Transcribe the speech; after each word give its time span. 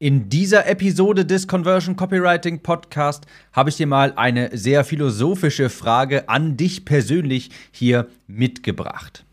In 0.00 0.28
dieser 0.28 0.66
Episode 0.66 1.24
des 1.24 1.46
Conversion 1.46 1.94
Copywriting 1.94 2.64
Podcast 2.64 3.26
habe 3.52 3.70
ich 3.70 3.76
dir 3.76 3.86
mal 3.86 4.12
eine 4.16 4.50
sehr 4.56 4.82
philosophische 4.82 5.70
Frage 5.70 6.28
an 6.28 6.56
dich 6.56 6.84
persönlich 6.84 7.50
hier 7.70 8.08
mitgebracht. 8.26 9.24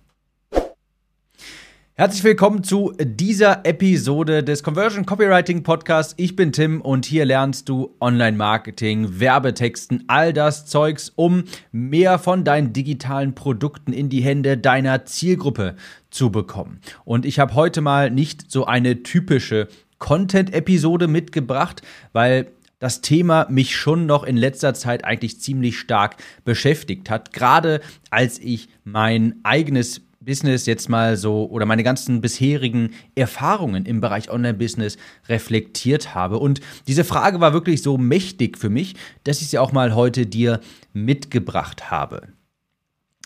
Herzlich 1.95 2.23
willkommen 2.23 2.63
zu 2.63 2.93
dieser 2.99 3.65
Episode 3.65 4.43
des 4.43 4.61
Conversion 4.61 5.07
Copywriting 5.07 5.63
Podcasts. 5.63 6.13
Ich 6.17 6.35
bin 6.35 6.51
Tim 6.51 6.79
und 6.81 7.07
hier 7.07 7.25
lernst 7.25 7.67
du 7.67 7.95
Online-Marketing, 7.99 9.19
Werbetexten, 9.19 10.03
all 10.07 10.31
das 10.31 10.67
Zeugs, 10.67 11.11
um 11.15 11.45
mehr 11.71 12.19
von 12.19 12.43
deinen 12.43 12.71
digitalen 12.71 13.33
Produkten 13.33 13.93
in 13.93 14.09
die 14.09 14.21
Hände 14.21 14.59
deiner 14.59 15.05
Zielgruppe 15.05 15.75
zu 16.11 16.29
bekommen. 16.31 16.81
Und 17.03 17.25
ich 17.25 17.39
habe 17.39 17.55
heute 17.55 17.81
mal 17.81 18.11
nicht 18.11 18.51
so 18.51 18.65
eine 18.65 19.01
typische 19.01 19.67
Content-Episode 20.01 21.07
mitgebracht, 21.07 21.81
weil 22.11 22.51
das 22.79 22.99
Thema 23.01 23.45
mich 23.49 23.77
schon 23.77 24.07
noch 24.07 24.23
in 24.23 24.35
letzter 24.35 24.73
Zeit 24.73 25.05
eigentlich 25.05 25.39
ziemlich 25.39 25.79
stark 25.79 26.17
beschäftigt 26.43 27.09
hat. 27.09 27.31
Gerade 27.31 27.79
als 28.09 28.39
ich 28.39 28.67
mein 28.83 29.35
eigenes 29.43 30.01
Business 30.19 30.65
jetzt 30.65 30.89
mal 30.89 31.15
so 31.15 31.47
oder 31.49 31.65
meine 31.65 31.83
ganzen 31.83 32.21
bisherigen 32.21 32.91
Erfahrungen 33.15 33.85
im 33.85 34.01
Bereich 34.01 34.29
Online-Business 34.29 34.97
reflektiert 35.29 36.15
habe. 36.15 36.39
Und 36.39 36.59
diese 36.87 37.03
Frage 37.03 37.39
war 37.39 37.53
wirklich 37.53 37.81
so 37.81 37.97
mächtig 37.97 38.57
für 38.57 38.69
mich, 38.69 38.95
dass 39.23 39.41
ich 39.41 39.49
sie 39.49 39.59
auch 39.59 39.71
mal 39.71 39.95
heute 39.95 40.25
dir 40.25 40.59
mitgebracht 40.93 41.91
habe. 41.91 42.29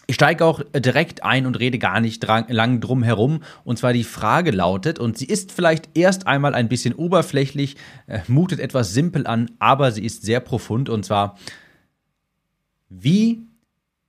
Ich 0.07 0.15
steige 0.15 0.45
auch 0.45 0.61
direkt 0.73 1.23
ein 1.23 1.45
und 1.45 1.59
rede 1.59 1.79
gar 1.79 1.99
nicht 1.99 2.19
dran, 2.19 2.45
lang 2.49 2.79
drum 2.79 3.01
herum. 3.01 3.41
Und 3.63 3.79
zwar 3.79 3.91
die 3.91 4.03
Frage 4.03 4.51
lautet, 4.51 4.99
und 4.99 5.17
sie 5.17 5.25
ist 5.25 5.51
vielleicht 5.51 5.97
erst 5.97 6.27
einmal 6.27 6.53
ein 6.53 6.69
bisschen 6.69 6.93
oberflächlich, 6.93 7.75
äh, 8.07 8.19
mutet 8.27 8.59
etwas 8.59 8.93
simpel 8.93 9.25
an, 9.25 9.51
aber 9.57 9.91
sie 9.91 10.05
ist 10.05 10.21
sehr 10.21 10.39
profund. 10.39 10.89
Und 10.89 11.05
zwar, 11.05 11.37
wie 12.89 13.41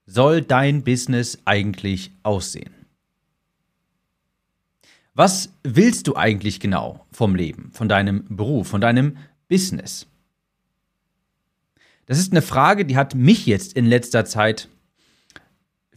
soll 0.04 0.42
dein 0.42 0.84
Business 0.84 1.38
eigentlich 1.46 2.12
aussehen? 2.22 2.74
Was 5.14 5.48
willst 5.62 6.08
du 6.08 6.14
eigentlich 6.14 6.60
genau 6.60 7.06
vom 7.10 7.34
Leben, 7.34 7.70
von 7.72 7.88
deinem 7.88 8.24
Beruf, 8.28 8.68
von 8.68 8.82
deinem 8.82 9.16
Business? 9.48 10.06
Das 12.04 12.18
ist 12.18 12.32
eine 12.32 12.42
Frage, 12.42 12.84
die 12.84 12.98
hat 12.98 13.14
mich 13.14 13.46
jetzt 13.46 13.72
in 13.72 13.86
letzter 13.86 14.26
Zeit 14.26 14.68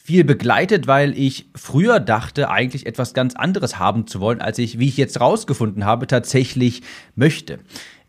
viel 0.10 0.24
begleitet, 0.24 0.88
weil 0.88 1.16
ich 1.16 1.52
früher 1.54 2.00
dachte, 2.00 2.50
eigentlich 2.50 2.88
etwas 2.88 3.14
ganz 3.14 3.36
anderes 3.36 3.78
haben 3.78 4.08
zu 4.08 4.20
wollen, 4.20 4.42
als 4.42 4.58
ich, 4.58 4.80
wie 4.80 4.88
ich 4.88 4.98
jetzt 4.98 5.22
rausgefunden 5.22 5.86
habe, 5.86 6.08
tatsächlich 6.08 6.82
möchte. 7.14 7.60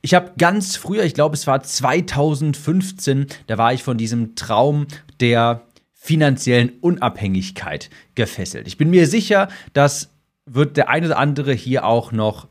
Ich 0.01 0.15
habe 0.15 0.33
ganz 0.39 0.77
früher, 0.77 1.05
ich 1.05 1.13
glaube 1.13 1.37
es 1.37 1.47
war 1.47 1.63
2015, 1.63 3.27
da 3.49 3.59
war 3.59 3.75
ich 3.75 3.83
von 3.83 3.99
diesem 3.99 4.35
Traum 4.35 4.87
der 5.21 5.67
finanziellen 5.93 6.71
Unabhängigkeit 6.81 7.91
gefesselt. 8.15 8.67
Ich 8.67 8.79
bin 8.79 8.89
mir 8.89 9.07
sicher, 9.07 9.49
dass 9.75 10.09
wird 10.47 10.79
der 10.79 10.89
eine 10.89 11.05
oder 11.05 11.19
andere 11.19 11.53
hier 11.53 11.85
auch 11.85 12.13
noch 12.13 12.49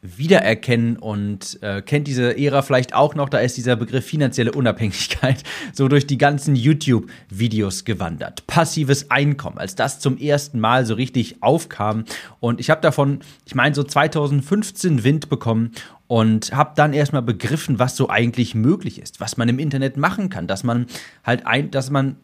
wiedererkennen 0.00 0.96
und 0.96 1.60
äh, 1.62 1.82
kennt 1.82 2.06
diese 2.06 2.38
Ära 2.38 2.62
vielleicht 2.62 2.94
auch 2.94 3.14
noch. 3.14 3.28
Da 3.28 3.38
ist 3.38 3.56
dieser 3.56 3.76
Begriff 3.76 4.06
finanzielle 4.06 4.52
Unabhängigkeit 4.52 5.42
so 5.72 5.88
durch 5.88 6.06
die 6.06 6.18
ganzen 6.18 6.54
YouTube-Videos 6.54 7.84
gewandert. 7.84 8.46
Passives 8.46 9.10
Einkommen, 9.10 9.58
als 9.58 9.74
das 9.74 9.98
zum 9.98 10.16
ersten 10.16 10.60
Mal 10.60 10.86
so 10.86 10.94
richtig 10.94 11.42
aufkam. 11.42 12.04
Und 12.38 12.60
ich 12.60 12.70
habe 12.70 12.80
davon, 12.80 13.20
ich 13.44 13.54
meine, 13.54 13.74
so 13.74 13.82
2015 13.82 15.02
Wind 15.02 15.28
bekommen 15.28 15.72
und 16.06 16.52
habe 16.52 16.72
dann 16.76 16.92
erstmal 16.92 17.22
begriffen, 17.22 17.78
was 17.78 17.96
so 17.96 18.08
eigentlich 18.08 18.54
möglich 18.54 19.00
ist, 19.00 19.20
was 19.20 19.36
man 19.36 19.48
im 19.48 19.58
Internet 19.58 19.96
machen 19.96 20.28
kann, 20.30 20.46
dass 20.46 20.62
man 20.62 20.86
halt 21.24 21.46
ein, 21.46 21.70
dass 21.70 21.90
man 21.90 22.16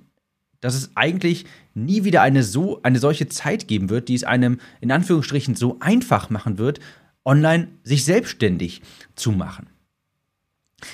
dass 0.60 0.74
es 0.74 0.92
eigentlich 0.94 1.44
nie 1.74 2.04
wieder 2.04 2.22
eine 2.22 2.42
so 2.42 2.80
eine 2.82 2.98
solche 2.98 3.28
Zeit 3.28 3.68
geben 3.68 3.90
wird, 3.90 4.08
die 4.08 4.14
es 4.14 4.24
einem 4.24 4.60
in 4.80 4.90
Anführungsstrichen 4.90 5.54
so 5.56 5.76
einfach 5.80 6.30
machen 6.30 6.56
wird, 6.56 6.80
online 7.24 7.68
sich 7.82 8.04
selbstständig 8.04 8.82
zu 9.14 9.32
machen. 9.32 9.68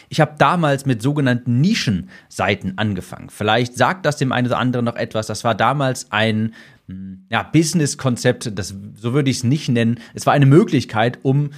Ich 0.09 0.21
habe 0.21 0.35
damals 0.39 0.87
mit 0.87 1.03
sogenannten 1.03 1.61
Nischenseiten 1.61 2.79
angefangen. 2.79 3.31
Vielleicht 3.31 3.77
sagt 3.77 4.07
das 4.07 4.17
dem 4.17 4.33
einen 4.33 4.47
oder 4.47 4.59
anderen 4.59 4.85
noch 4.85 4.97
etwas. 4.97 5.27
Das 5.27 5.43
war 5.43 5.55
damals 5.55 6.13
ein 6.13 6.55
hm, 6.87 7.27
ja, 7.31 7.43
Business-Konzept, 7.43 8.53
so 8.55 9.13
würde 9.13 9.31
ich 9.31 9.39
es 9.39 9.45
nicht 9.45 9.69
nennen. 9.69 9.99
Es 10.15 10.27
war 10.27 10.33
eine 10.33 10.47
Möglichkeit, 10.47 11.19
um 11.23 11.51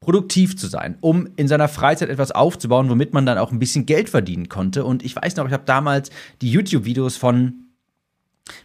produktiv 0.00 0.56
zu 0.56 0.66
sein, 0.66 0.98
um 1.00 1.28
in 1.36 1.48
seiner 1.48 1.68
Freizeit 1.68 2.10
etwas 2.10 2.30
aufzubauen, 2.30 2.90
womit 2.90 3.14
man 3.14 3.24
dann 3.24 3.38
auch 3.38 3.52
ein 3.52 3.58
bisschen 3.58 3.86
Geld 3.86 4.10
verdienen 4.10 4.48
konnte. 4.48 4.84
Und 4.84 5.02
ich 5.02 5.16
weiß 5.16 5.36
noch, 5.36 5.46
ich 5.46 5.52
habe 5.52 5.64
damals 5.64 6.10
die 6.42 6.50
YouTube-Videos 6.50 7.16
von, 7.16 7.54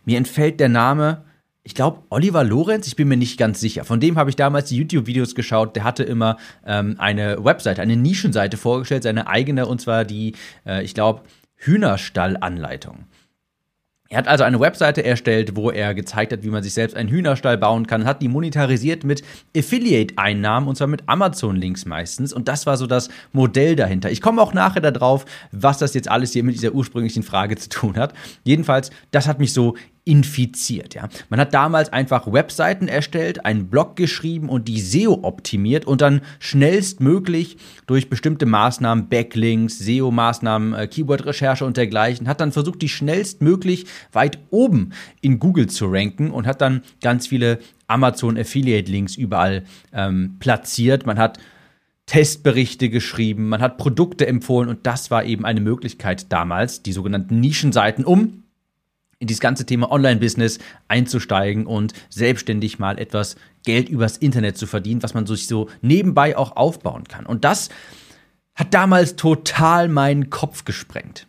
mir 0.03 0.17
entfällt 0.17 0.59
der 0.59 0.67
Name, 0.67 1.23
ich 1.63 1.75
glaube, 1.75 2.03
Oliver 2.09 2.43
Lorenz, 2.43 2.87
ich 2.87 2.95
bin 2.95 3.07
mir 3.07 3.17
nicht 3.17 3.37
ganz 3.37 3.59
sicher. 3.59 3.83
Von 3.83 3.99
dem 3.99 4.17
habe 4.17 4.29
ich 4.29 4.35
damals 4.35 4.69
die 4.69 4.77
YouTube-Videos 4.77 5.35
geschaut. 5.35 5.75
Der 5.75 5.83
hatte 5.83 6.03
immer 6.03 6.37
ähm, 6.65 6.95
eine 6.97 7.43
Webseite, 7.43 7.81
eine 7.81 7.95
Nischenseite 7.95 8.57
vorgestellt, 8.57 9.03
seine 9.03 9.27
eigene, 9.27 9.65
und 9.65 9.81
zwar 9.81 10.05
die, 10.05 10.33
äh, 10.65 10.83
ich 10.83 10.93
glaube, 10.93 11.23
Hühnerstall-Anleitung. 11.57 13.05
Er 14.11 14.17
hat 14.17 14.27
also 14.27 14.43
eine 14.43 14.59
Webseite 14.59 15.05
erstellt, 15.05 15.55
wo 15.55 15.69
er 15.69 15.93
gezeigt 15.93 16.33
hat, 16.33 16.41
wie 16.41 16.49
man 16.49 16.63
sich 16.63 16.73
selbst 16.73 16.97
einen 16.97 17.09
Hühnerstall 17.09 17.59
bauen 17.59 17.85
kann, 17.85 18.05
hat 18.05 18.23
die 18.23 18.27
monetarisiert 18.27 19.03
mit 19.03 19.21
Affiliate-Einnahmen 19.55 20.67
und 20.67 20.77
zwar 20.77 20.87
mit 20.87 21.03
Amazon-Links 21.07 21.85
meistens. 21.85 22.33
Und 22.33 22.47
das 22.47 22.65
war 22.65 22.77
so 22.77 22.87
das 22.87 23.09
Modell 23.33 23.75
dahinter. 23.75 24.09
Ich 24.09 24.21
komme 24.21 24.41
auch 24.41 24.51
nachher 24.51 24.81
darauf, 24.81 25.25
was 25.51 25.77
das 25.77 25.93
jetzt 25.93 26.09
alles 26.09 26.33
hier 26.33 26.43
mit 26.43 26.55
dieser 26.55 26.73
ursprünglichen 26.73 27.21
Frage 27.21 27.55
zu 27.55 27.69
tun 27.69 27.97
hat. 27.97 28.15
Jedenfalls, 28.43 28.89
das 29.11 29.27
hat 29.27 29.37
mich 29.37 29.53
so 29.53 29.75
infiziert. 30.09 30.95
Ja. 30.95 31.07
Man 31.29 31.39
hat 31.39 31.53
damals 31.53 31.93
einfach 31.93 32.25
Webseiten 32.33 32.87
erstellt, 32.87 33.45
einen 33.45 33.69
Blog 33.69 33.95
geschrieben 33.95 34.49
und 34.49 34.67
die 34.67 34.81
SEO 34.81 35.19
optimiert 35.21 35.85
und 35.85 36.01
dann 36.01 36.21
schnellstmöglich 36.39 37.57
durch 37.85 38.09
bestimmte 38.09 38.47
Maßnahmen, 38.47 39.07
Backlinks, 39.07 39.77
SEO-Maßnahmen, 39.77 40.73
äh, 40.73 40.87
Keyword-Recherche 40.87 41.63
und 41.63 41.77
dergleichen, 41.77 42.27
hat 42.27 42.41
dann 42.41 42.51
versucht, 42.51 42.81
die 42.81 42.89
schnellstmöglich 42.89 43.85
weit 44.11 44.39
oben 44.49 44.93
in 45.21 45.37
Google 45.37 45.67
zu 45.67 45.85
ranken 45.85 46.31
und 46.31 46.47
hat 46.47 46.59
dann 46.61 46.81
ganz 47.03 47.27
viele 47.27 47.59
Amazon 47.85 48.35
Affiliate-Links 48.35 49.15
überall 49.15 49.63
ähm, 49.93 50.37
platziert. 50.39 51.05
Man 51.05 51.19
hat 51.19 51.37
Testberichte 52.07 52.89
geschrieben, 52.89 53.49
man 53.49 53.61
hat 53.61 53.77
Produkte 53.77 54.25
empfohlen 54.25 54.69
und 54.69 54.87
das 54.87 55.11
war 55.11 55.23
eben 55.23 55.45
eine 55.45 55.61
Möglichkeit 55.61 56.31
damals, 56.31 56.81
die 56.81 56.93
sogenannten 56.93 57.39
Nischenseiten, 57.39 58.05
um 58.05 58.43
in 59.19 59.27
dieses 59.27 59.41
ganze 59.41 59.65
Thema 59.65 59.91
Online-Business 59.91 60.59
einzusteigen 60.87 61.65
und 61.65 61.93
selbstständig 62.09 62.79
mal 62.79 62.97
etwas 62.97 63.35
Geld 63.63 63.89
übers 63.89 64.17
Internet 64.17 64.57
zu 64.57 64.65
verdienen, 64.65 65.03
was 65.03 65.13
man 65.13 65.27
sich 65.27 65.47
so 65.47 65.69
nebenbei 65.81 66.37
auch 66.37 66.55
aufbauen 66.55 67.03
kann. 67.03 67.25
Und 67.25 67.43
das 67.43 67.69
hat 68.55 68.73
damals 68.73 69.17
total 69.17 69.89
meinen 69.89 70.29
Kopf 70.29 70.63
gesprengt. 70.63 71.27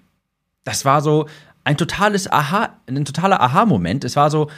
Das 0.64 0.84
war 0.84 1.02
so 1.02 1.26
ein 1.64 1.76
totales 1.76 2.30
Aha, 2.30 2.76
ein 2.86 3.04
totaler 3.04 3.40
Aha-Moment. 3.40 4.04
Es 4.04 4.16
war 4.16 4.30
so, 4.30 4.48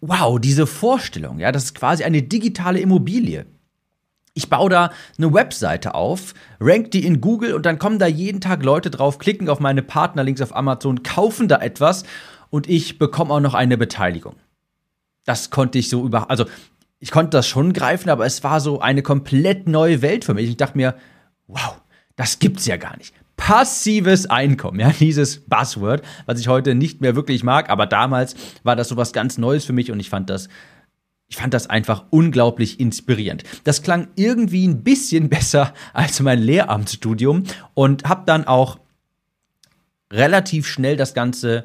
wow, 0.00 0.38
diese 0.38 0.66
Vorstellung, 0.66 1.38
ja, 1.38 1.50
das 1.50 1.64
ist 1.64 1.74
quasi 1.74 2.04
eine 2.04 2.22
digitale 2.22 2.80
Immobilie. 2.80 3.46
Ich 4.34 4.48
baue 4.48 4.70
da 4.70 4.90
eine 5.18 5.32
Webseite 5.32 5.94
auf, 5.94 6.32
rank 6.58 6.90
die 6.90 7.04
in 7.04 7.20
Google 7.20 7.54
und 7.54 7.66
dann 7.66 7.78
kommen 7.78 7.98
da 7.98 8.06
jeden 8.06 8.40
Tag 8.40 8.62
Leute 8.62 8.90
drauf, 8.90 9.18
klicken 9.18 9.50
auf 9.50 9.60
meine 9.60 9.82
Partnerlinks 9.82 10.40
auf 10.40 10.56
Amazon, 10.56 11.02
kaufen 11.02 11.48
da 11.48 11.58
etwas 11.58 12.04
und 12.52 12.68
ich 12.68 12.98
bekomme 12.98 13.32
auch 13.32 13.40
noch 13.40 13.54
eine 13.54 13.78
Beteiligung. 13.78 14.36
Das 15.24 15.48
konnte 15.48 15.78
ich 15.78 15.88
so 15.88 16.04
über, 16.04 16.30
also 16.30 16.44
ich 16.98 17.10
konnte 17.10 17.30
das 17.30 17.48
schon 17.48 17.72
greifen, 17.72 18.10
aber 18.10 18.26
es 18.26 18.44
war 18.44 18.60
so 18.60 18.78
eine 18.78 19.02
komplett 19.02 19.66
neue 19.66 20.02
Welt 20.02 20.26
für 20.26 20.34
mich. 20.34 20.50
Ich 20.50 20.58
dachte 20.58 20.76
mir, 20.76 20.94
wow, 21.46 21.80
das 22.14 22.38
gibt's 22.40 22.66
ja 22.66 22.76
gar 22.76 22.96
nicht. 22.98 23.14
Passives 23.38 24.28
Einkommen, 24.28 24.80
ja, 24.80 24.90
dieses 24.90 25.40
Buzzword, 25.40 26.02
was 26.26 26.40
ich 26.40 26.48
heute 26.48 26.74
nicht 26.74 27.00
mehr 27.00 27.16
wirklich 27.16 27.42
mag, 27.42 27.70
aber 27.70 27.86
damals 27.86 28.36
war 28.64 28.76
das 28.76 28.88
so 28.88 28.98
was 28.98 29.14
ganz 29.14 29.38
Neues 29.38 29.64
für 29.64 29.72
mich 29.72 29.90
und 29.90 29.98
ich 29.98 30.10
fand 30.10 30.28
das 30.28 30.48
ich 31.28 31.36
fand 31.36 31.54
das 31.54 31.70
einfach 31.70 32.04
unglaublich 32.10 32.78
inspirierend. 32.78 33.44
Das 33.64 33.80
klang 33.80 34.08
irgendwie 34.16 34.68
ein 34.68 34.84
bisschen 34.84 35.28
besser 35.30 35.72
als 35.94 36.20
mein 36.20 36.38
Lehramtsstudium 36.38 37.44
und 37.72 38.04
habe 38.04 38.24
dann 38.26 38.46
auch 38.46 38.78
relativ 40.12 40.66
schnell 40.66 40.98
das 40.98 41.14
Ganze 41.14 41.64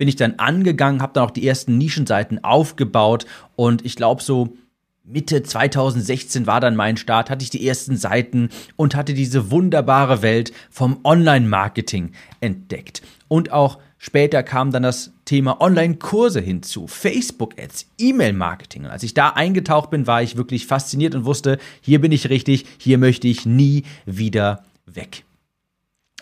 bin 0.00 0.08
ich 0.08 0.16
dann 0.16 0.36
angegangen, 0.38 1.02
habe 1.02 1.12
dann 1.12 1.24
auch 1.24 1.30
die 1.30 1.46
ersten 1.46 1.76
Nischenseiten 1.76 2.42
aufgebaut 2.42 3.26
und 3.54 3.84
ich 3.84 3.96
glaube 3.96 4.22
so 4.22 4.56
Mitte 5.04 5.42
2016 5.42 6.46
war 6.46 6.58
dann 6.58 6.74
mein 6.74 6.96
Start, 6.96 7.28
hatte 7.28 7.42
ich 7.42 7.50
die 7.50 7.68
ersten 7.68 7.98
Seiten 7.98 8.48
und 8.76 8.96
hatte 8.96 9.12
diese 9.12 9.50
wunderbare 9.50 10.22
Welt 10.22 10.54
vom 10.70 11.00
Online-Marketing 11.04 12.12
entdeckt 12.40 13.02
und 13.28 13.52
auch 13.52 13.78
Später 14.02 14.42
kam 14.42 14.72
dann 14.72 14.82
das 14.82 15.12
Thema 15.26 15.60
Online-Kurse 15.60 16.40
hinzu, 16.40 16.86
Facebook-Ads, 16.86 17.84
E-Mail-Marketing. 17.98 18.86
Als 18.86 19.02
ich 19.02 19.12
da 19.12 19.28
eingetaucht 19.28 19.90
bin, 19.90 20.06
war 20.06 20.22
ich 20.22 20.38
wirklich 20.38 20.66
fasziniert 20.66 21.14
und 21.14 21.26
wusste, 21.26 21.58
hier 21.82 22.00
bin 22.00 22.10
ich 22.10 22.30
richtig, 22.30 22.64
hier 22.78 22.96
möchte 22.96 23.28
ich 23.28 23.44
nie 23.44 23.84
wieder 24.06 24.64
weg. 24.86 25.24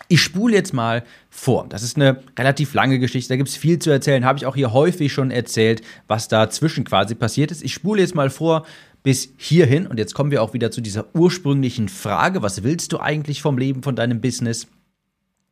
Ich 0.07 0.21
spule 0.21 0.55
jetzt 0.55 0.73
mal 0.73 1.03
vor. 1.29 1.67
Das 1.69 1.83
ist 1.83 1.95
eine 1.95 2.23
relativ 2.37 2.73
lange 2.73 2.99
Geschichte, 2.99 3.29
da 3.29 3.37
gibt 3.37 3.49
es 3.49 3.57
viel 3.57 3.79
zu 3.79 3.89
erzählen, 3.89 4.25
habe 4.25 4.37
ich 4.37 4.45
auch 4.45 4.55
hier 4.55 4.73
häufig 4.73 5.13
schon 5.13 5.31
erzählt, 5.31 5.81
was 6.07 6.27
dazwischen 6.27 6.83
quasi 6.83 7.15
passiert 7.15 7.51
ist. 7.51 7.63
Ich 7.63 7.73
spule 7.73 8.01
jetzt 8.01 8.15
mal 8.15 8.29
vor 8.29 8.65
bis 9.03 9.29
hierhin 9.37 9.87
und 9.87 9.97
jetzt 9.97 10.13
kommen 10.13 10.31
wir 10.31 10.41
auch 10.43 10.53
wieder 10.53 10.71
zu 10.71 10.81
dieser 10.81 11.13
ursprünglichen 11.15 11.89
Frage, 11.89 12.41
was 12.41 12.63
willst 12.63 12.91
du 12.91 12.99
eigentlich 12.99 13.41
vom 13.41 13.57
Leben, 13.57 13.83
von 13.83 13.95
deinem 13.95 14.21
Business? 14.21 14.67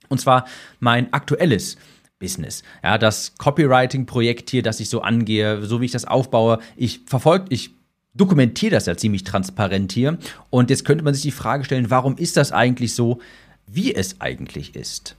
Und 0.10 0.20
zwar 0.20 0.46
mein 0.80 1.14
aktuelles 1.14 1.78
Business. 2.20 2.64
Ja, 2.84 2.98
das 2.98 3.36
Copywriting-Projekt 3.38 4.50
hier, 4.50 4.64
das 4.64 4.80
ich 4.80 4.90
so 4.90 5.02
angehe, 5.02 5.64
so 5.64 5.82
wie 5.82 5.86
ich 5.86 5.92
das 5.92 6.06
aufbaue, 6.06 6.60
ich 6.76 7.02
verfolge, 7.06 7.46
ich 7.50 7.72
dokumentiere 8.16 8.72
das 8.72 8.88
ja 8.88 8.98
ziemlich 8.98 9.24
transparent 9.24 9.92
hier. 9.92 10.18
Und 10.50 10.70
jetzt 10.70 10.86
könnte 10.86 11.04
man 11.04 11.14
sich 11.14 11.24
die 11.24 11.32
Frage 11.32 11.64
stellen, 11.64 11.90
warum 11.90 12.18
ist 12.18 12.36
das 12.36 12.52
eigentlich 12.52 12.96
so, 12.96 13.20
wie 13.68 13.94
es 13.94 14.22
eigentlich 14.22 14.76
ist? 14.76 15.16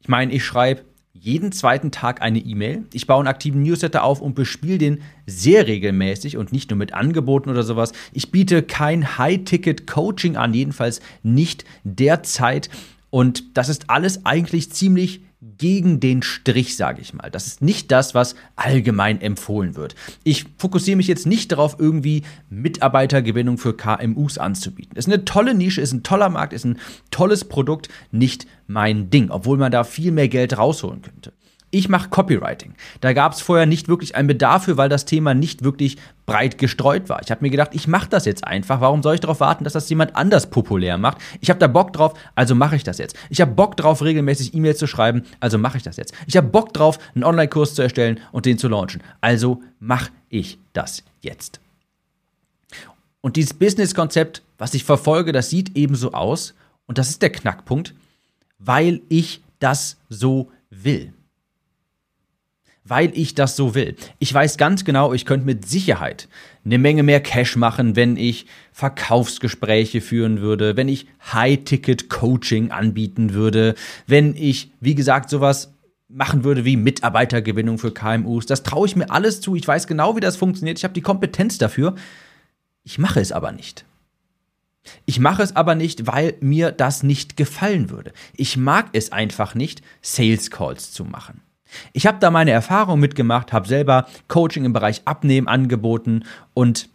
Ich 0.00 0.08
meine, 0.08 0.32
ich 0.32 0.44
schreibe 0.44 0.84
jeden 1.14 1.52
zweiten 1.52 1.92
Tag 1.92 2.20
eine 2.20 2.40
E-Mail. 2.40 2.84
Ich 2.92 3.06
baue 3.06 3.20
einen 3.20 3.28
aktiven 3.28 3.62
Newsletter 3.62 4.02
auf 4.02 4.20
und 4.20 4.34
bespiele 4.34 4.78
den 4.78 5.02
sehr 5.26 5.66
regelmäßig 5.68 6.36
und 6.36 6.52
nicht 6.52 6.70
nur 6.70 6.76
mit 6.76 6.92
Angeboten 6.92 7.48
oder 7.48 7.62
sowas. 7.62 7.92
Ich 8.12 8.32
biete 8.32 8.62
kein 8.62 9.16
High-Ticket-Coaching 9.16 10.36
an, 10.36 10.52
jedenfalls 10.52 11.00
nicht 11.22 11.64
derzeit. 11.84 12.68
Und 13.10 13.56
das 13.56 13.68
ist 13.68 13.90
alles 13.90 14.26
eigentlich 14.26 14.72
ziemlich 14.72 15.22
gegen 15.58 16.00
den 16.00 16.22
Strich, 16.22 16.76
sage 16.76 17.00
ich 17.00 17.14
mal. 17.14 17.30
Das 17.30 17.46
ist 17.46 17.62
nicht 17.62 17.90
das, 17.92 18.14
was 18.14 18.34
allgemein 18.56 19.20
empfohlen 19.20 19.76
wird. 19.76 19.94
Ich 20.22 20.46
fokussiere 20.58 20.96
mich 20.96 21.06
jetzt 21.06 21.26
nicht 21.26 21.52
darauf, 21.52 21.76
irgendwie 21.78 22.22
Mitarbeitergewinnung 22.50 23.58
für 23.58 23.76
KMUs 23.76 24.38
anzubieten. 24.38 24.96
Ist 24.96 25.08
eine 25.08 25.24
tolle 25.24 25.54
Nische, 25.54 25.80
ist 25.80 25.92
ein 25.92 26.02
toller 26.02 26.28
Markt, 26.28 26.52
ist 26.52 26.64
ein 26.64 26.78
tolles 27.10 27.44
Produkt, 27.44 27.88
nicht 28.10 28.46
mein 28.66 29.10
Ding, 29.10 29.30
obwohl 29.30 29.58
man 29.58 29.72
da 29.72 29.84
viel 29.84 30.12
mehr 30.12 30.28
Geld 30.28 30.56
rausholen 30.56 31.02
könnte 31.02 31.32
ich 31.74 31.88
mache 31.88 32.08
Copywriting. 32.08 32.74
Da 33.00 33.12
gab 33.12 33.32
es 33.32 33.40
vorher 33.40 33.66
nicht 33.66 33.88
wirklich 33.88 34.14
einen 34.14 34.28
Bedarf 34.28 34.64
für, 34.64 34.76
weil 34.76 34.88
das 34.88 35.06
Thema 35.06 35.34
nicht 35.34 35.64
wirklich 35.64 35.96
breit 36.24 36.56
gestreut 36.56 37.08
war. 37.08 37.20
Ich 37.22 37.32
habe 37.32 37.42
mir 37.42 37.50
gedacht, 37.50 37.70
ich 37.72 37.88
mache 37.88 38.08
das 38.08 38.26
jetzt 38.26 38.46
einfach. 38.46 38.80
Warum 38.80 39.02
soll 39.02 39.16
ich 39.16 39.20
darauf 39.20 39.40
warten, 39.40 39.64
dass 39.64 39.72
das 39.72 39.88
jemand 39.88 40.14
anders 40.14 40.50
populär 40.50 40.98
macht? 40.98 41.18
Ich 41.40 41.50
habe 41.50 41.58
da 41.58 41.66
Bock 41.66 41.92
drauf, 41.92 42.14
also 42.36 42.54
mache 42.54 42.76
ich 42.76 42.84
das 42.84 42.98
jetzt. 42.98 43.16
Ich 43.28 43.40
habe 43.40 43.52
Bock 43.52 43.76
drauf, 43.76 44.02
regelmäßig 44.02 44.54
E-Mails 44.54 44.78
zu 44.78 44.86
schreiben, 44.86 45.24
also 45.40 45.58
mache 45.58 45.76
ich 45.76 45.82
das 45.82 45.96
jetzt. 45.96 46.14
Ich 46.28 46.36
habe 46.36 46.46
Bock 46.46 46.72
drauf, 46.72 46.98
einen 47.14 47.24
Online-Kurs 47.24 47.74
zu 47.74 47.82
erstellen 47.82 48.20
und 48.30 48.46
den 48.46 48.56
zu 48.56 48.68
launchen, 48.68 49.02
also 49.20 49.60
mache 49.80 50.10
ich 50.28 50.58
das 50.74 51.02
jetzt. 51.22 51.60
Und 53.20 53.36
dieses 53.36 53.54
Business-Konzept, 53.54 54.42
was 54.58 54.74
ich 54.74 54.84
verfolge, 54.84 55.32
das 55.32 55.50
sieht 55.50 55.76
ebenso 55.76 56.12
aus. 56.12 56.54
Und 56.86 56.98
das 56.98 57.08
ist 57.08 57.22
der 57.22 57.32
Knackpunkt, 57.32 57.94
weil 58.58 59.00
ich 59.08 59.42
das 59.58 59.96
so 60.10 60.50
will 60.70 61.13
weil 62.84 63.10
ich 63.16 63.34
das 63.34 63.56
so 63.56 63.74
will. 63.74 63.96
Ich 64.18 64.32
weiß 64.32 64.58
ganz 64.58 64.84
genau, 64.84 65.12
ich 65.12 65.24
könnte 65.24 65.46
mit 65.46 65.66
Sicherheit 65.66 66.28
eine 66.64 66.78
Menge 66.78 67.02
mehr 67.02 67.20
Cash 67.20 67.56
machen, 67.56 67.96
wenn 67.96 68.16
ich 68.16 68.46
Verkaufsgespräche 68.72 70.00
führen 70.00 70.40
würde, 70.40 70.76
wenn 70.76 70.88
ich 70.88 71.06
High-Ticket-Coaching 71.32 72.70
anbieten 72.70 73.32
würde, 73.32 73.74
wenn 74.06 74.36
ich, 74.36 74.70
wie 74.80 74.94
gesagt, 74.94 75.30
sowas 75.30 75.72
machen 76.08 76.44
würde 76.44 76.64
wie 76.64 76.76
Mitarbeitergewinnung 76.76 77.78
für 77.78 77.92
KMUs. 77.92 78.46
Das 78.46 78.62
traue 78.62 78.86
ich 78.86 78.96
mir 78.96 79.10
alles 79.10 79.40
zu. 79.40 79.56
Ich 79.56 79.66
weiß 79.66 79.86
genau, 79.86 80.16
wie 80.16 80.20
das 80.20 80.36
funktioniert. 80.36 80.78
Ich 80.78 80.84
habe 80.84 80.94
die 80.94 81.00
Kompetenz 81.00 81.58
dafür. 81.58 81.94
Ich 82.84 82.98
mache 82.98 83.20
es 83.20 83.32
aber 83.32 83.52
nicht. 83.52 83.84
Ich 85.06 85.18
mache 85.18 85.42
es 85.42 85.56
aber 85.56 85.74
nicht, 85.74 86.06
weil 86.06 86.34
mir 86.40 86.70
das 86.70 87.02
nicht 87.02 87.38
gefallen 87.38 87.88
würde. 87.88 88.12
Ich 88.36 88.58
mag 88.58 88.90
es 88.92 89.12
einfach 89.12 89.54
nicht, 89.54 89.80
Sales 90.02 90.50
Calls 90.50 90.92
zu 90.92 91.04
machen. 91.04 91.40
Ich 91.92 92.06
habe 92.06 92.18
da 92.20 92.30
meine 92.30 92.50
Erfahrung 92.50 93.00
mitgemacht, 93.00 93.52
habe 93.52 93.68
selber 93.68 94.06
Coaching 94.28 94.64
im 94.64 94.72
Bereich 94.72 95.02
Abnehmen 95.04 95.48
angeboten 95.48 96.24
und 96.52 96.88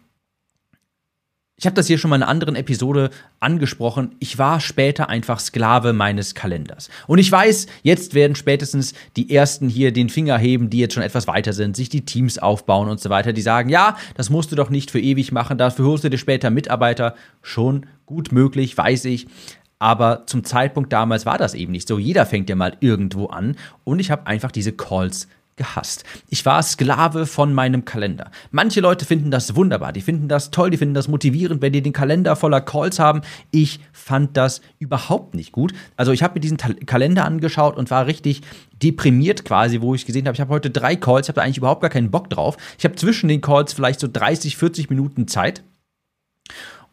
ich 1.60 1.66
habe 1.66 1.76
das 1.76 1.88
hier 1.88 1.98
schon 1.98 2.08
mal 2.08 2.16
in 2.16 2.22
einer 2.22 2.30
anderen 2.30 2.56
Episode 2.56 3.10
angesprochen. 3.38 4.16
Ich 4.18 4.38
war 4.38 4.60
später 4.60 5.10
einfach 5.10 5.40
Sklave 5.40 5.92
meines 5.92 6.34
Kalenders. 6.34 6.88
Und 7.06 7.18
ich 7.18 7.30
weiß, 7.30 7.66
jetzt 7.82 8.14
werden 8.14 8.34
spätestens 8.34 8.94
die 9.18 9.34
ersten 9.34 9.68
hier 9.68 9.92
den 9.92 10.08
Finger 10.08 10.38
heben, 10.38 10.70
die 10.70 10.78
jetzt 10.78 10.94
schon 10.94 11.02
etwas 11.02 11.26
weiter 11.26 11.52
sind, 11.52 11.76
sich 11.76 11.90
die 11.90 12.06
Teams 12.06 12.38
aufbauen 12.38 12.88
und 12.88 12.98
so 12.98 13.10
weiter. 13.10 13.34
Die 13.34 13.42
sagen, 13.42 13.68
ja, 13.68 13.98
das 14.14 14.30
musst 14.30 14.50
du 14.50 14.56
doch 14.56 14.70
nicht 14.70 14.90
für 14.90 15.00
ewig 15.00 15.32
machen, 15.32 15.58
dafür 15.58 15.84
holst 15.84 16.02
du 16.02 16.08
dir 16.08 16.16
später 16.16 16.48
Mitarbeiter. 16.48 17.14
Schon 17.42 17.84
gut 18.06 18.32
möglich, 18.32 18.74
weiß 18.78 19.04
ich. 19.04 19.26
Aber 19.80 20.26
zum 20.26 20.44
Zeitpunkt 20.44 20.92
damals 20.92 21.26
war 21.26 21.38
das 21.38 21.54
eben 21.54 21.72
nicht 21.72 21.88
so. 21.88 21.98
Jeder 21.98 22.26
fängt 22.26 22.48
ja 22.48 22.54
mal 22.54 22.76
irgendwo 22.78 23.26
an 23.26 23.56
und 23.82 23.98
ich 23.98 24.12
habe 24.12 24.26
einfach 24.26 24.52
diese 24.52 24.72
Calls 24.72 25.26
gehasst. 25.56 26.04
Ich 26.28 26.46
war 26.46 26.62
Sklave 26.62 27.26
von 27.26 27.52
meinem 27.52 27.84
Kalender. 27.84 28.30
Manche 28.50 28.80
Leute 28.80 29.04
finden 29.04 29.30
das 29.30 29.56
wunderbar, 29.56 29.92
die 29.92 30.00
finden 30.00 30.26
das 30.26 30.50
toll, 30.50 30.70
die 30.70 30.78
finden 30.78 30.94
das 30.94 31.06
motivierend, 31.08 31.60
wenn 31.60 31.72
die 31.72 31.82
den 31.82 31.92
Kalender 31.92 32.34
voller 32.34 32.62
Calls 32.62 32.98
haben. 32.98 33.20
Ich 33.50 33.80
fand 33.92 34.38
das 34.38 34.62
überhaupt 34.78 35.34
nicht 35.34 35.52
gut. 35.52 35.74
Also 35.96 36.12
ich 36.12 36.22
habe 36.22 36.34
mir 36.34 36.40
diesen 36.40 36.56
Kalender 36.56 37.26
angeschaut 37.26 37.76
und 37.76 37.90
war 37.90 38.06
richtig 38.06 38.40
deprimiert 38.82 39.44
quasi, 39.44 39.82
wo 39.82 39.94
ich 39.94 40.06
gesehen 40.06 40.26
habe, 40.26 40.34
ich 40.34 40.40
habe 40.40 40.52
heute 40.52 40.70
drei 40.70 40.96
Calls, 40.96 41.26
ich 41.26 41.28
habe 41.28 41.36
da 41.36 41.42
eigentlich 41.42 41.58
überhaupt 41.58 41.82
gar 41.82 41.90
keinen 41.90 42.10
Bock 42.10 42.30
drauf. 42.30 42.56
Ich 42.78 42.84
habe 42.84 42.96
zwischen 42.96 43.28
den 43.28 43.42
Calls 43.42 43.74
vielleicht 43.74 44.00
so 44.00 44.08
30, 44.10 44.56
40 44.56 44.88
Minuten 44.88 45.28
Zeit. 45.28 45.62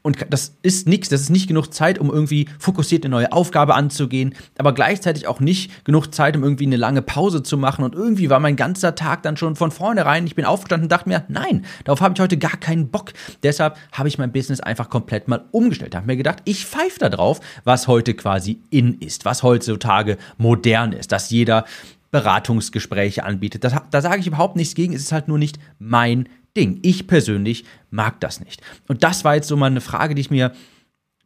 Und 0.07 0.25
das 0.29 0.55
ist 0.61 0.87
nichts, 0.87 1.09
das 1.09 1.19
ist 1.19 1.31
nicht 1.31 1.49
genug 1.49 1.73
Zeit, 1.73 1.99
um 1.99 2.09
irgendwie 2.09 2.47
fokussiert 2.59 3.03
eine 3.03 3.11
neue 3.11 3.33
Aufgabe 3.33 3.75
anzugehen, 3.75 4.35
aber 4.57 4.73
gleichzeitig 4.73 5.27
auch 5.27 5.41
nicht 5.41 5.83
genug 5.83 6.15
Zeit, 6.15 6.37
um 6.37 6.43
irgendwie 6.45 6.65
eine 6.65 6.77
lange 6.77 7.01
Pause 7.01 7.43
zu 7.43 7.57
machen. 7.57 7.83
Und 7.83 7.93
irgendwie 7.93 8.29
war 8.29 8.39
mein 8.39 8.55
ganzer 8.55 8.95
Tag 8.95 9.23
dann 9.23 9.35
schon 9.35 9.57
von 9.57 9.69
vornherein. 9.69 10.25
Ich 10.25 10.33
bin 10.33 10.45
aufgestanden 10.45 10.85
und 10.85 10.93
dachte 10.93 11.09
mir, 11.09 11.25
nein, 11.27 11.65
darauf 11.83 11.99
habe 11.99 12.13
ich 12.13 12.21
heute 12.21 12.37
gar 12.37 12.55
keinen 12.55 12.87
Bock. 12.87 13.11
Deshalb 13.43 13.75
habe 13.91 14.07
ich 14.07 14.17
mein 14.17 14.31
Business 14.31 14.61
einfach 14.61 14.89
komplett 14.89 15.27
mal 15.27 15.43
umgestellt. 15.51 15.93
Da 15.93 15.97
habe 15.97 16.07
mir 16.07 16.15
gedacht, 16.15 16.37
ich 16.45 16.65
pfeife 16.65 16.99
da 16.99 17.09
drauf, 17.09 17.41
was 17.65 17.89
heute 17.89 18.13
quasi 18.13 18.61
in 18.69 19.01
ist, 19.01 19.25
was 19.25 19.43
heutzutage 19.43 20.17
modern 20.37 20.93
ist, 20.93 21.11
dass 21.11 21.31
jeder 21.31 21.65
Beratungsgespräche 22.11 23.25
anbietet. 23.25 23.65
Das, 23.65 23.75
da 23.91 24.01
sage 24.01 24.21
ich 24.21 24.27
überhaupt 24.27 24.55
nichts 24.55 24.73
gegen, 24.73 24.93
es 24.93 25.01
ist 25.01 25.11
halt 25.11 25.27
nur 25.27 25.37
nicht 25.37 25.59
mein 25.79 26.29
Ding. 26.57 26.79
Ich 26.81 27.07
persönlich 27.07 27.63
mag 27.89 28.19
das 28.19 28.41
nicht. 28.41 28.61
Und 28.87 29.03
das 29.03 29.23
war 29.23 29.35
jetzt 29.35 29.47
so 29.47 29.55
mal 29.55 29.67
eine 29.67 29.81
Frage, 29.81 30.15
die 30.15 30.21
ich 30.21 30.31
mir, 30.31 30.53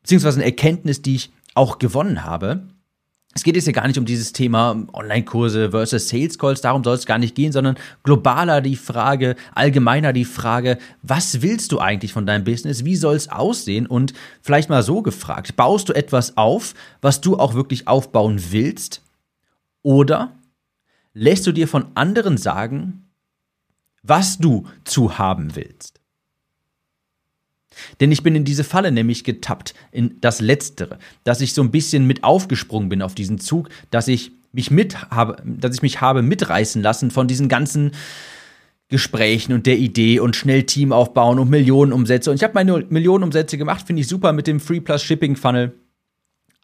beziehungsweise 0.02 0.38
eine 0.38 0.46
Erkenntnis, 0.46 1.02
die 1.02 1.16
ich 1.16 1.32
auch 1.56 1.80
gewonnen 1.80 2.24
habe. 2.24 2.68
Es 3.34 3.44
geht 3.44 3.56
jetzt 3.56 3.66
ja 3.66 3.72
gar 3.72 3.88
nicht 3.88 3.98
um 3.98 4.04
dieses 4.04 4.34
Thema 4.34 4.86
Online-Kurse 4.92 5.72
versus 5.72 6.10
Sales 6.10 6.38
Calls, 6.38 6.60
darum 6.60 6.84
soll 6.84 6.96
es 6.96 7.06
gar 7.06 7.18
nicht 7.18 7.34
gehen, 7.34 7.54
sondern 7.54 7.78
globaler 8.04 8.60
die 8.60 8.76
Frage, 8.76 9.38
allgemeiner 9.56 10.12
die 10.12 10.26
Frage, 10.26 10.78
was 11.02 11.42
willst 11.42 11.72
du 11.72 11.80
eigentlich 11.80 12.12
von 12.12 12.26
deinem 12.26 12.44
Business? 12.44 12.84
Wie 12.84 12.98
soll 12.98 13.16
es 13.16 13.30
aussehen? 13.30 13.88
Und 13.88 14.14
vielleicht 14.42 14.70
mal 14.70 14.84
so 14.84 15.02
gefragt, 15.02 15.56
baust 15.56 15.88
du 15.88 15.94
etwas 15.94 16.36
auf, 16.36 16.74
was 17.02 17.22
du 17.22 17.38
auch 17.38 17.54
wirklich 17.54 17.88
aufbauen 17.88 18.42
willst? 18.50 19.02
Oder 19.82 20.34
lässt 21.14 21.48
du 21.48 21.54
dir 21.54 21.70
von 21.70 21.86
anderen 21.96 22.38
sagen, 22.38 23.11
was 24.04 24.38
du 24.38 24.68
zu 24.84 25.18
haben 25.18 25.56
willst. 25.56 26.00
Denn 28.00 28.12
ich 28.12 28.24
bin 28.24 28.36
in 28.36 28.44
diese 28.44 28.64
Falle 28.64 28.92
nämlich 28.92 29.24
getappt, 29.24 29.74
in 29.92 30.20
das 30.22 30.42
Letztere, 30.42 31.00
dass 31.24 31.42
ich 31.42 31.54
so 31.54 31.62
ein 31.62 31.72
bisschen 31.72 32.06
mit 32.06 32.24
aufgesprungen 32.24 32.90
bin 32.90 33.02
auf 33.02 33.16
diesen 33.16 33.40
Zug, 33.40 33.70
dass 33.92 34.08
ich 34.08 34.32
mich 34.52 34.72
mit 34.72 35.10
habe, 35.10 35.42
dass 35.46 35.76
ich 35.76 35.82
mich 35.82 36.02
habe 36.02 36.22
mitreißen 36.22 36.82
lassen 36.82 37.12
von 37.12 37.28
diesen 37.28 37.48
ganzen 37.48 37.92
Gesprächen 38.90 39.54
und 39.54 39.66
der 39.66 39.78
Idee 39.78 40.20
und 40.20 40.36
schnell 40.36 40.64
Team 40.64 40.92
aufbauen 40.92 41.40
und 41.40 41.50
Millionenumsätze. 41.50 42.30
Und 42.30 42.36
ich 42.36 42.44
habe 42.44 42.54
meine 42.54 42.86
Millionenumsätze 42.90 43.58
gemacht, 43.58 43.88
finde 43.88 44.02
ich 44.02 44.08
super 44.10 44.34
mit 44.34 44.48
dem 44.48 44.60
Free 44.60 44.82
Plus 44.82 45.02
Shipping 45.02 45.38
Funnel 45.38 45.74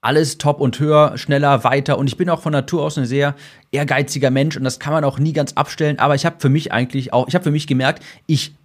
alles 0.01 0.37
top 0.37 0.61
und 0.61 0.79
höher, 0.79 1.17
schneller, 1.17 1.63
weiter. 1.63 1.97
Und 1.97 2.07
ich 2.07 2.17
bin 2.17 2.29
auch 2.29 2.41
von 2.41 2.51
Natur 2.51 2.83
aus 2.83 2.97
ein 2.97 3.05
sehr 3.05 3.35
ehrgeiziger 3.71 4.31
Mensch 4.31 4.55
und 4.55 4.63
das 4.63 4.79
kann 4.79 4.93
man 4.93 5.03
auch 5.03 5.19
nie 5.19 5.33
ganz 5.33 5.53
abstellen. 5.53 5.99
Aber 5.99 6.15
ich 6.15 6.25
habe 6.25 6.37
für 6.39 6.49
mich 6.49 6.71
eigentlich 6.71 7.13
auch, 7.13 7.27
ich 7.27 7.35
habe 7.35 7.43
für 7.43 7.51
mich 7.51 7.67
gemerkt, 7.67 8.03
ich 8.25 8.55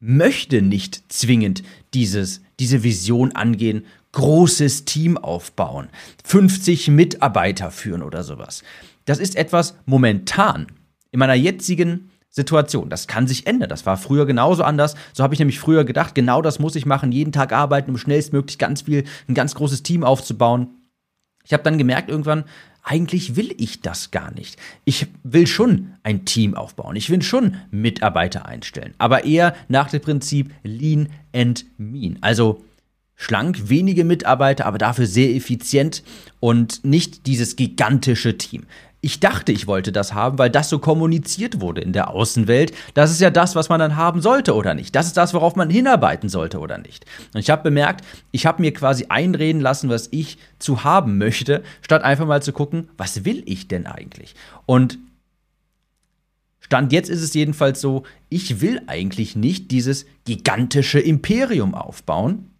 möchte 0.00 0.62
nicht 0.62 1.12
zwingend 1.12 1.62
dieses, 1.94 2.42
diese 2.60 2.82
Vision 2.82 3.32
angehen, 3.32 3.84
großes 4.12 4.84
Team 4.84 5.18
aufbauen, 5.18 5.88
50 6.24 6.88
Mitarbeiter 6.88 7.70
führen 7.70 8.02
oder 8.02 8.22
sowas. 8.22 8.62
Das 9.04 9.18
ist 9.18 9.36
etwas 9.36 9.76
momentan 9.86 10.66
in 11.10 11.18
meiner 11.18 11.34
jetzigen 11.34 12.10
Situation. 12.38 12.88
Das 12.88 13.06
kann 13.06 13.26
sich 13.26 13.46
ändern. 13.46 13.68
Das 13.68 13.84
war 13.84 13.96
früher 13.96 14.26
genauso 14.26 14.62
anders. 14.62 14.94
So 15.12 15.22
habe 15.22 15.34
ich 15.34 15.40
nämlich 15.40 15.58
früher 15.58 15.84
gedacht, 15.84 16.14
genau 16.14 16.40
das 16.40 16.58
muss 16.58 16.76
ich 16.76 16.86
machen, 16.86 17.12
jeden 17.12 17.32
Tag 17.32 17.52
arbeiten, 17.52 17.90
um 17.90 17.98
schnellstmöglich 17.98 18.58
ganz 18.58 18.82
viel, 18.82 19.04
ein 19.28 19.34
ganz 19.34 19.54
großes 19.54 19.82
Team 19.82 20.04
aufzubauen. 20.04 20.68
Ich 21.44 21.52
habe 21.52 21.62
dann 21.62 21.78
gemerkt 21.78 22.08
irgendwann, 22.10 22.44
eigentlich 22.82 23.36
will 23.36 23.54
ich 23.58 23.80
das 23.82 24.10
gar 24.10 24.32
nicht. 24.32 24.56
Ich 24.84 25.08
will 25.22 25.46
schon 25.46 25.94
ein 26.02 26.24
Team 26.24 26.54
aufbauen. 26.54 26.96
Ich 26.96 27.10
will 27.10 27.22
schon 27.22 27.56
Mitarbeiter 27.70 28.46
einstellen. 28.46 28.94
Aber 28.98 29.24
eher 29.24 29.54
nach 29.68 29.90
dem 29.90 30.00
Prinzip 30.00 30.52
Lean 30.62 31.08
and 31.34 31.66
Mean. 31.76 32.18
Also 32.20 32.64
schlank, 33.14 33.68
wenige 33.68 34.04
Mitarbeiter, 34.04 34.64
aber 34.64 34.78
dafür 34.78 35.06
sehr 35.06 35.34
effizient 35.34 36.02
und 36.40 36.84
nicht 36.84 37.26
dieses 37.26 37.56
gigantische 37.56 38.38
Team. 38.38 38.64
Ich 39.00 39.20
dachte, 39.20 39.52
ich 39.52 39.68
wollte 39.68 39.92
das 39.92 40.12
haben, 40.12 40.38
weil 40.38 40.50
das 40.50 40.68
so 40.68 40.80
kommuniziert 40.80 41.60
wurde 41.60 41.80
in 41.80 41.92
der 41.92 42.10
Außenwelt. 42.10 42.72
Das 42.94 43.12
ist 43.12 43.20
ja 43.20 43.30
das, 43.30 43.54
was 43.54 43.68
man 43.68 43.78
dann 43.78 43.94
haben 43.94 44.20
sollte 44.20 44.54
oder 44.54 44.74
nicht. 44.74 44.94
Das 44.96 45.06
ist 45.06 45.16
das, 45.16 45.34
worauf 45.34 45.54
man 45.54 45.70
hinarbeiten 45.70 46.28
sollte 46.28 46.58
oder 46.58 46.78
nicht. 46.78 47.04
Und 47.32 47.38
ich 47.38 47.50
habe 47.50 47.62
bemerkt, 47.62 48.04
ich 48.32 48.44
habe 48.44 48.60
mir 48.60 48.72
quasi 48.72 49.06
einreden 49.08 49.60
lassen, 49.60 49.88
was 49.88 50.08
ich 50.10 50.38
zu 50.58 50.82
haben 50.82 51.16
möchte, 51.16 51.62
statt 51.80 52.02
einfach 52.02 52.26
mal 52.26 52.42
zu 52.42 52.52
gucken, 52.52 52.88
was 52.96 53.24
will 53.24 53.42
ich 53.46 53.68
denn 53.68 53.86
eigentlich? 53.86 54.34
Und 54.66 54.98
Stand 56.68 56.92
jetzt 56.92 57.08
ist 57.08 57.22
es 57.22 57.32
jedenfalls 57.32 57.80
so, 57.80 58.02
ich 58.28 58.60
will 58.60 58.82
eigentlich 58.88 59.36
nicht 59.36 59.70
dieses 59.70 60.04
gigantische 60.24 61.00
Imperium 61.00 61.74
aufbauen, 61.74 62.50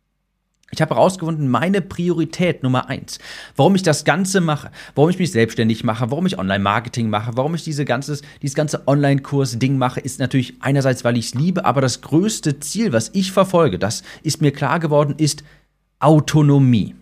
ich 0.71 0.83
habe 0.83 0.95
herausgefunden, 0.95 1.49
meine 1.49 1.81
Priorität 1.81 2.63
Nummer 2.63 2.89
eins, 2.89 3.19
warum 3.57 3.75
ich 3.75 3.83
das 3.83 4.05
Ganze 4.05 4.41
mache, 4.41 4.71
warum 4.95 5.09
ich 5.11 5.19
mich 5.19 5.33
selbstständig 5.33 5.83
mache, 5.83 6.11
warum 6.11 6.27
ich 6.27 6.39
Online-Marketing 6.39 7.09
mache, 7.09 7.37
warum 7.37 7.55
ich 7.55 7.65
diese 7.65 7.85
ganzes, 7.85 8.23
dieses 8.43 8.55
ganze 8.55 8.87
Online-Kurs-Ding 8.87 9.79
mache, 9.79 10.01
ist 10.01 10.21
natürlich 10.21 10.55
einerseits, 10.61 11.05
weil 11.05 11.17
ich 11.17 11.27
es 11.27 11.35
liebe, 11.35 11.65
aber 11.65 11.81
das 11.81 12.03
größte 12.03 12.61
Ziel, 12.61 12.93
was 12.93 13.11
ich 13.15 13.33
verfolge, 13.33 13.79
das 13.79 14.03
ist 14.23 14.43
mir 14.43 14.53
klar 14.53 14.79
geworden, 14.79 15.15
ist 15.17 15.43
Autonomie. 16.01 16.95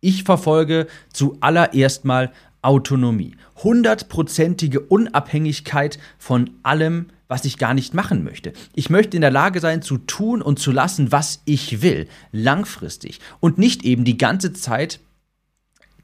Ich 0.00 0.24
verfolge 0.24 0.86
zuallererst 1.12 2.04
mal 2.04 2.30
Autonomie. 2.60 3.36
Hundertprozentige 3.62 4.80
Unabhängigkeit 4.80 5.98
von 6.18 6.50
allem, 6.62 7.06
was 7.28 7.44
ich 7.44 7.58
gar 7.58 7.74
nicht 7.74 7.94
machen 7.94 8.24
möchte. 8.24 8.52
Ich 8.74 8.90
möchte 8.90 9.16
in 9.16 9.22
der 9.22 9.30
Lage 9.30 9.60
sein, 9.60 9.82
zu 9.82 9.98
tun 9.98 10.42
und 10.42 10.58
zu 10.58 10.72
lassen, 10.72 11.12
was 11.12 11.42
ich 11.44 11.82
will, 11.82 12.08
langfristig 12.32 13.20
und 13.40 13.58
nicht 13.58 13.84
eben 13.84 14.04
die 14.04 14.18
ganze 14.18 14.52
Zeit 14.52 15.00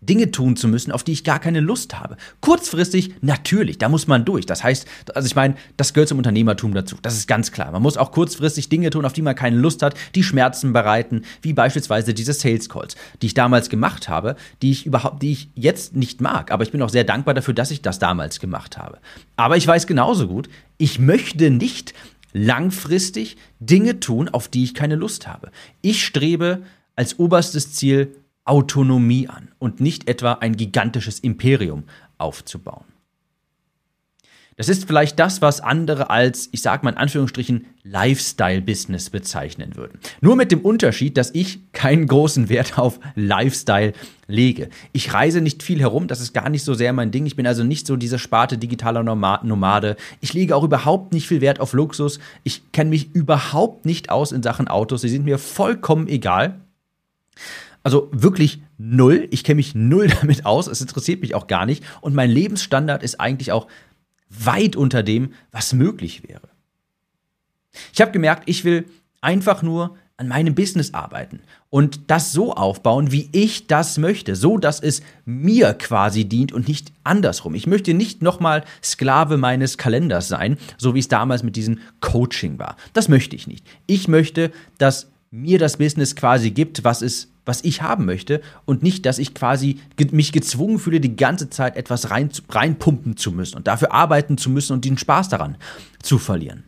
Dinge 0.00 0.30
tun 0.30 0.56
zu 0.56 0.66
müssen, 0.66 0.92
auf 0.92 1.04
die 1.04 1.12
ich 1.12 1.24
gar 1.24 1.38
keine 1.38 1.60
Lust 1.60 1.98
habe. 1.98 2.16
Kurzfristig, 2.40 3.14
natürlich, 3.20 3.78
da 3.78 3.88
muss 3.88 4.06
man 4.06 4.24
durch. 4.24 4.46
Das 4.46 4.64
heißt, 4.64 4.86
also 5.14 5.26
ich 5.26 5.36
meine, 5.36 5.54
das 5.76 5.92
gehört 5.92 6.08
zum 6.08 6.18
Unternehmertum 6.18 6.72
dazu. 6.72 6.96
Das 7.02 7.16
ist 7.16 7.28
ganz 7.28 7.52
klar. 7.52 7.70
Man 7.70 7.82
muss 7.82 7.96
auch 7.96 8.10
kurzfristig 8.10 8.68
Dinge 8.68 8.90
tun, 8.90 9.04
auf 9.04 9.12
die 9.12 9.22
man 9.22 9.34
keine 9.34 9.56
Lust 9.56 9.82
hat, 9.82 9.94
die 10.14 10.22
Schmerzen 10.22 10.72
bereiten, 10.72 11.22
wie 11.42 11.52
beispielsweise 11.52 12.14
diese 12.14 12.32
Sales 12.32 12.68
Calls, 12.68 12.96
die 13.20 13.26
ich 13.26 13.34
damals 13.34 13.68
gemacht 13.68 14.08
habe, 14.08 14.36
die 14.62 14.70
ich 14.70 14.86
überhaupt, 14.86 15.22
die 15.22 15.32
ich 15.32 15.50
jetzt 15.54 15.94
nicht 15.94 16.20
mag. 16.20 16.50
Aber 16.50 16.62
ich 16.62 16.72
bin 16.72 16.80
auch 16.82 16.88
sehr 16.88 17.04
dankbar 17.04 17.34
dafür, 17.34 17.54
dass 17.54 17.70
ich 17.70 17.82
das 17.82 17.98
damals 17.98 18.40
gemacht 18.40 18.78
habe. 18.78 18.98
Aber 19.36 19.56
ich 19.56 19.66
weiß 19.66 19.86
genauso 19.86 20.28
gut, 20.28 20.48
ich 20.78 20.98
möchte 20.98 21.50
nicht 21.50 21.92
langfristig 22.32 23.36
Dinge 23.58 24.00
tun, 24.00 24.28
auf 24.28 24.48
die 24.48 24.64
ich 24.64 24.74
keine 24.74 24.94
Lust 24.94 25.26
habe. 25.26 25.50
Ich 25.82 26.04
strebe 26.04 26.62
als 26.96 27.18
oberstes 27.18 27.72
Ziel 27.72 28.14
Autonomie 28.50 29.28
an 29.28 29.52
und 29.60 29.78
nicht 29.78 30.08
etwa 30.08 30.32
ein 30.32 30.56
gigantisches 30.56 31.20
Imperium 31.20 31.84
aufzubauen. 32.18 32.84
Das 34.56 34.68
ist 34.68 34.84
vielleicht 34.86 35.18
das, 35.18 35.40
was 35.40 35.62
andere 35.62 36.10
als, 36.10 36.48
ich 36.52 36.60
sage 36.60 36.84
mal 36.84 36.90
in 36.90 36.98
Anführungsstrichen, 36.98 37.64
Lifestyle-Business 37.82 39.08
bezeichnen 39.08 39.76
würden. 39.76 40.00
Nur 40.20 40.36
mit 40.36 40.52
dem 40.52 40.60
Unterschied, 40.60 41.16
dass 41.16 41.30
ich 41.32 41.60
keinen 41.72 42.06
großen 42.06 42.50
Wert 42.50 42.76
auf 42.76 43.00
Lifestyle 43.14 43.94
lege. 44.26 44.68
Ich 44.92 45.14
reise 45.14 45.40
nicht 45.40 45.62
viel 45.62 45.80
herum, 45.80 46.08
das 46.08 46.20
ist 46.20 46.34
gar 46.34 46.50
nicht 46.50 46.64
so 46.64 46.74
sehr 46.74 46.92
mein 46.92 47.10
Ding. 47.10 47.24
Ich 47.24 47.36
bin 47.36 47.46
also 47.46 47.64
nicht 47.64 47.86
so 47.86 47.96
diese 47.96 48.18
Sparte 48.18 48.58
digitaler 48.58 49.02
Nomade. 49.02 49.96
Ich 50.20 50.34
lege 50.34 50.54
auch 50.54 50.64
überhaupt 50.64 51.14
nicht 51.14 51.26
viel 51.26 51.40
Wert 51.40 51.60
auf 51.60 51.72
Luxus. 51.72 52.18
Ich 52.42 52.72
kenne 52.72 52.90
mich 52.90 53.14
überhaupt 53.14 53.86
nicht 53.86 54.10
aus 54.10 54.32
in 54.32 54.42
Sachen 54.42 54.68
Autos. 54.68 55.00
Sie 55.00 55.08
sind 55.08 55.24
mir 55.24 55.38
vollkommen 55.38 56.06
egal. 56.06 56.60
Also 57.82 58.08
wirklich 58.12 58.62
null. 58.78 59.26
Ich 59.30 59.44
kenne 59.44 59.56
mich 59.56 59.74
null 59.74 60.08
damit 60.20 60.46
aus. 60.46 60.66
Es 60.66 60.80
interessiert 60.80 61.20
mich 61.20 61.34
auch 61.34 61.46
gar 61.46 61.66
nicht. 61.66 61.84
Und 62.00 62.14
mein 62.14 62.30
Lebensstandard 62.30 63.02
ist 63.02 63.20
eigentlich 63.20 63.52
auch 63.52 63.66
weit 64.28 64.76
unter 64.76 65.02
dem, 65.02 65.32
was 65.50 65.72
möglich 65.72 66.28
wäre. 66.28 66.48
Ich 67.92 68.00
habe 68.00 68.12
gemerkt, 68.12 68.44
ich 68.46 68.64
will 68.64 68.86
einfach 69.20 69.62
nur 69.62 69.96
an 70.16 70.28
meinem 70.28 70.54
Business 70.54 70.92
arbeiten 70.92 71.40
und 71.70 72.10
das 72.10 72.32
so 72.32 72.52
aufbauen, 72.52 73.10
wie 73.10 73.30
ich 73.32 73.68
das 73.68 73.96
möchte, 73.96 74.36
so 74.36 74.58
dass 74.58 74.78
es 74.78 75.00
mir 75.24 75.72
quasi 75.72 76.26
dient 76.26 76.52
und 76.52 76.68
nicht 76.68 76.92
andersrum. 77.04 77.54
Ich 77.54 77.66
möchte 77.66 77.94
nicht 77.94 78.20
nochmal 78.20 78.64
Sklave 78.84 79.38
meines 79.38 79.78
Kalenders 79.78 80.28
sein, 80.28 80.58
so 80.76 80.94
wie 80.94 80.98
es 80.98 81.08
damals 81.08 81.42
mit 81.42 81.56
diesem 81.56 81.78
Coaching 82.00 82.58
war. 82.58 82.76
Das 82.92 83.08
möchte 83.08 83.34
ich 83.34 83.46
nicht. 83.46 83.66
Ich 83.86 84.08
möchte, 84.08 84.52
dass 84.76 85.08
mir 85.30 85.58
das 85.58 85.78
Business 85.78 86.14
quasi 86.14 86.50
gibt, 86.50 86.84
was 86.84 87.00
es 87.00 87.28
was 87.50 87.64
ich 87.64 87.82
haben 87.82 88.04
möchte 88.04 88.42
und 88.64 88.84
nicht, 88.84 89.04
dass 89.04 89.18
ich 89.18 89.34
quasi 89.34 89.80
mich 90.12 90.30
gezwungen 90.30 90.78
fühle, 90.78 91.00
die 91.00 91.16
ganze 91.16 91.50
Zeit 91.50 91.76
etwas 91.76 92.10
rein, 92.10 92.30
reinpumpen 92.48 93.16
zu 93.16 93.32
müssen 93.32 93.56
und 93.56 93.66
dafür 93.66 93.92
arbeiten 93.92 94.38
zu 94.38 94.50
müssen 94.50 94.72
und 94.72 94.84
den 94.84 94.96
Spaß 94.96 95.28
daran 95.30 95.56
zu 96.00 96.18
verlieren. 96.18 96.62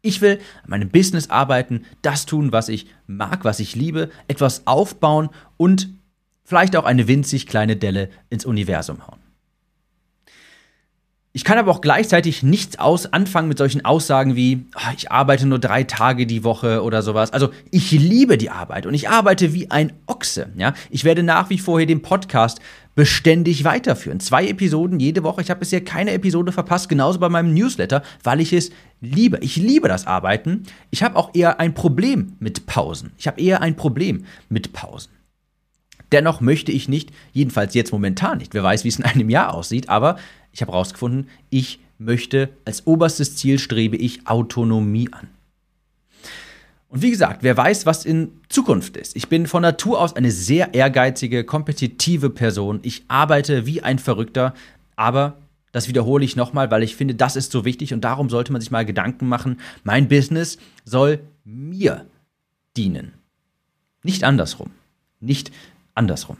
Ich 0.00 0.20
will 0.20 0.38
an 0.62 0.70
meinem 0.70 0.90
Business 0.90 1.28
arbeiten, 1.28 1.84
das 2.02 2.24
tun, 2.24 2.52
was 2.52 2.68
ich 2.68 2.86
mag, 3.08 3.44
was 3.44 3.58
ich 3.58 3.74
liebe, 3.74 4.10
etwas 4.28 4.68
aufbauen 4.68 5.28
und 5.56 5.90
vielleicht 6.44 6.76
auch 6.76 6.84
eine 6.84 7.08
winzig 7.08 7.48
kleine 7.48 7.74
Delle 7.74 8.10
ins 8.30 8.44
Universum 8.44 9.08
hauen. 9.08 9.18
Ich 11.32 11.44
kann 11.44 11.58
aber 11.58 11.70
auch 11.70 11.80
gleichzeitig 11.80 12.42
nichts 12.42 12.80
aus 12.80 13.06
anfangen 13.12 13.46
mit 13.46 13.56
solchen 13.56 13.84
Aussagen 13.84 14.34
wie, 14.34 14.66
oh, 14.74 14.92
ich 14.96 15.12
arbeite 15.12 15.46
nur 15.46 15.60
drei 15.60 15.84
Tage 15.84 16.26
die 16.26 16.42
Woche 16.42 16.82
oder 16.82 17.02
sowas. 17.02 17.32
Also 17.32 17.50
ich 17.70 17.92
liebe 17.92 18.36
die 18.36 18.50
Arbeit 18.50 18.84
und 18.84 18.94
ich 18.94 19.08
arbeite 19.08 19.54
wie 19.54 19.70
ein 19.70 19.92
Ochse. 20.08 20.48
Ja? 20.56 20.74
Ich 20.90 21.04
werde 21.04 21.22
nach 21.22 21.48
wie 21.48 21.58
vor 21.58 21.78
hier 21.78 21.86
den 21.86 22.02
Podcast 22.02 22.58
beständig 22.96 23.62
weiterführen. 23.62 24.18
Zwei 24.18 24.48
Episoden 24.48 24.98
jede 24.98 25.22
Woche. 25.22 25.40
Ich 25.40 25.50
habe 25.50 25.60
bisher 25.60 25.84
keine 25.84 26.10
Episode 26.14 26.50
verpasst, 26.50 26.88
genauso 26.88 27.20
bei 27.20 27.28
meinem 27.28 27.54
Newsletter, 27.54 28.02
weil 28.24 28.40
ich 28.40 28.52
es 28.52 28.70
liebe. 29.00 29.38
Ich 29.38 29.54
liebe 29.54 29.86
das 29.86 30.08
Arbeiten. 30.08 30.64
Ich 30.90 31.04
habe 31.04 31.14
auch 31.14 31.32
eher 31.32 31.60
ein 31.60 31.74
Problem 31.74 32.32
mit 32.40 32.66
Pausen. 32.66 33.12
Ich 33.16 33.28
habe 33.28 33.40
eher 33.40 33.62
ein 33.62 33.76
Problem 33.76 34.24
mit 34.48 34.72
Pausen. 34.72 35.12
Dennoch 36.12 36.40
möchte 36.40 36.72
ich 36.72 36.88
nicht, 36.88 37.12
jedenfalls 37.32 37.74
jetzt 37.74 37.92
momentan 37.92 38.38
nicht, 38.38 38.52
wer 38.52 38.64
weiß, 38.64 38.82
wie 38.82 38.88
es 38.88 38.98
in 38.98 39.04
einem 39.04 39.30
Jahr 39.30 39.54
aussieht, 39.54 39.88
aber 39.88 40.16
ich 40.52 40.62
habe 40.62 40.72
herausgefunden, 40.72 41.28
ich 41.50 41.80
möchte 41.98 42.50
als 42.64 42.86
oberstes 42.86 43.36
Ziel 43.36 43.58
strebe 43.58 43.96
ich 43.96 44.26
Autonomie 44.26 45.08
an. 45.12 45.28
Und 46.88 47.02
wie 47.02 47.10
gesagt, 47.10 47.44
wer 47.44 47.56
weiß, 47.56 47.86
was 47.86 48.04
in 48.04 48.32
Zukunft 48.48 48.96
ist. 48.96 49.14
Ich 49.14 49.28
bin 49.28 49.46
von 49.46 49.62
Natur 49.62 50.00
aus 50.00 50.16
eine 50.16 50.32
sehr 50.32 50.74
ehrgeizige, 50.74 51.44
kompetitive 51.44 52.30
Person. 52.30 52.80
Ich 52.82 53.04
arbeite 53.06 53.64
wie 53.64 53.82
ein 53.82 54.00
Verrückter, 54.00 54.54
aber 54.96 55.36
das 55.70 55.86
wiederhole 55.86 56.24
ich 56.24 56.34
nochmal, 56.34 56.70
weil 56.72 56.82
ich 56.82 56.96
finde, 56.96 57.14
das 57.14 57.36
ist 57.36 57.52
so 57.52 57.64
wichtig 57.64 57.94
und 57.94 58.02
darum 58.02 58.28
sollte 58.28 58.50
man 58.50 58.60
sich 58.60 58.72
mal 58.72 58.84
Gedanken 58.84 59.28
machen. 59.28 59.60
Mein 59.84 60.08
Business 60.08 60.58
soll 60.84 61.20
mir 61.44 62.06
dienen. 62.76 63.12
Nicht 64.02 64.24
andersrum. 64.24 64.70
Nicht 65.20 65.52
andersrum. 65.94 66.38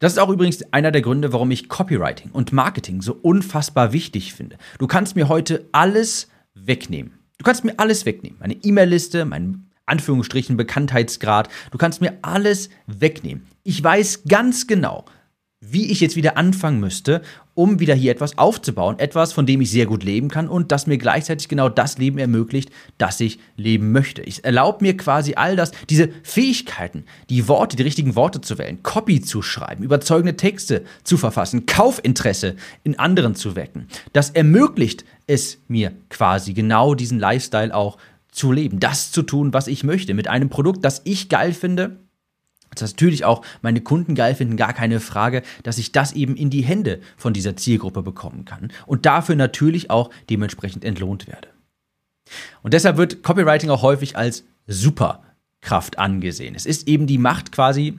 Das 0.00 0.12
ist 0.12 0.18
auch 0.18 0.30
übrigens 0.30 0.62
einer 0.72 0.92
der 0.92 1.02
Gründe, 1.02 1.34
warum 1.34 1.50
ich 1.50 1.68
Copywriting 1.68 2.30
und 2.32 2.54
Marketing 2.54 3.02
so 3.02 3.12
unfassbar 3.12 3.92
wichtig 3.92 4.32
finde. 4.32 4.56
Du 4.78 4.86
kannst 4.86 5.14
mir 5.14 5.28
heute 5.28 5.68
alles 5.72 6.28
wegnehmen. 6.54 7.18
Du 7.36 7.44
kannst 7.44 7.64
mir 7.64 7.74
alles 7.78 8.06
wegnehmen. 8.06 8.38
Meine 8.40 8.54
E-Mail-Liste, 8.54 9.26
meinen 9.26 9.70
Anführungsstrichen 9.84 10.56
Bekanntheitsgrad. 10.56 11.50
Du 11.70 11.76
kannst 11.76 12.00
mir 12.00 12.18
alles 12.22 12.70
wegnehmen. 12.86 13.46
Ich 13.62 13.84
weiß 13.84 14.22
ganz 14.26 14.66
genau, 14.66 15.04
wie 15.62 15.90
ich 15.90 16.00
jetzt 16.00 16.16
wieder 16.16 16.38
anfangen 16.38 16.80
müsste, 16.80 17.20
um 17.54 17.80
wieder 17.80 17.94
hier 17.94 18.12
etwas 18.12 18.38
aufzubauen. 18.38 18.98
Etwas, 18.98 19.34
von 19.34 19.44
dem 19.44 19.60
ich 19.60 19.70
sehr 19.70 19.84
gut 19.84 20.02
leben 20.02 20.28
kann 20.28 20.48
und 20.48 20.72
das 20.72 20.86
mir 20.86 20.96
gleichzeitig 20.96 21.48
genau 21.48 21.68
das 21.68 21.98
Leben 21.98 22.16
ermöglicht, 22.16 22.70
das 22.96 23.20
ich 23.20 23.38
leben 23.56 23.92
möchte. 23.92 24.22
Ich 24.22 24.42
erlaube 24.42 24.82
mir 24.82 24.96
quasi 24.96 25.34
all 25.34 25.56
das, 25.56 25.72
diese 25.90 26.08
Fähigkeiten, 26.22 27.04
die 27.28 27.46
Worte, 27.46 27.76
die 27.76 27.82
richtigen 27.82 28.16
Worte 28.16 28.40
zu 28.40 28.56
wählen, 28.56 28.82
Copy 28.82 29.20
zu 29.20 29.42
schreiben, 29.42 29.84
überzeugende 29.84 30.36
Texte 30.36 30.82
zu 31.04 31.18
verfassen, 31.18 31.66
Kaufinteresse 31.66 32.56
in 32.82 32.98
anderen 32.98 33.34
zu 33.34 33.54
wecken. 33.54 33.86
Das 34.14 34.30
ermöglicht 34.30 35.04
es 35.26 35.58
mir 35.68 35.92
quasi 36.08 36.54
genau 36.54 36.94
diesen 36.94 37.18
Lifestyle 37.18 37.74
auch 37.74 37.98
zu 38.32 38.50
leben, 38.50 38.80
das 38.80 39.12
zu 39.12 39.22
tun, 39.22 39.52
was 39.52 39.66
ich 39.66 39.84
möchte, 39.84 40.14
mit 40.14 40.26
einem 40.26 40.48
Produkt, 40.48 40.86
das 40.86 41.02
ich 41.04 41.28
geil 41.28 41.52
finde 41.52 41.98
das 42.74 42.92
natürlich 42.92 43.24
auch 43.24 43.44
meine 43.62 43.80
Kunden 43.80 44.14
geil 44.14 44.34
finden, 44.34 44.56
gar 44.56 44.72
keine 44.72 45.00
Frage, 45.00 45.42
dass 45.62 45.78
ich 45.78 45.92
das 45.92 46.12
eben 46.12 46.36
in 46.36 46.50
die 46.50 46.62
Hände 46.62 47.00
von 47.16 47.32
dieser 47.32 47.56
Zielgruppe 47.56 48.02
bekommen 48.02 48.44
kann 48.44 48.72
und 48.86 49.06
dafür 49.06 49.36
natürlich 49.36 49.90
auch 49.90 50.10
dementsprechend 50.28 50.84
entlohnt 50.84 51.26
werde. 51.26 51.48
Und 52.62 52.74
deshalb 52.74 52.96
wird 52.96 53.22
Copywriting 53.22 53.70
auch 53.70 53.82
häufig 53.82 54.16
als 54.16 54.44
Superkraft 54.66 55.98
angesehen. 55.98 56.54
Es 56.54 56.66
ist 56.66 56.86
eben 56.86 57.06
die 57.06 57.18
Macht 57.18 57.50
quasi 57.50 57.98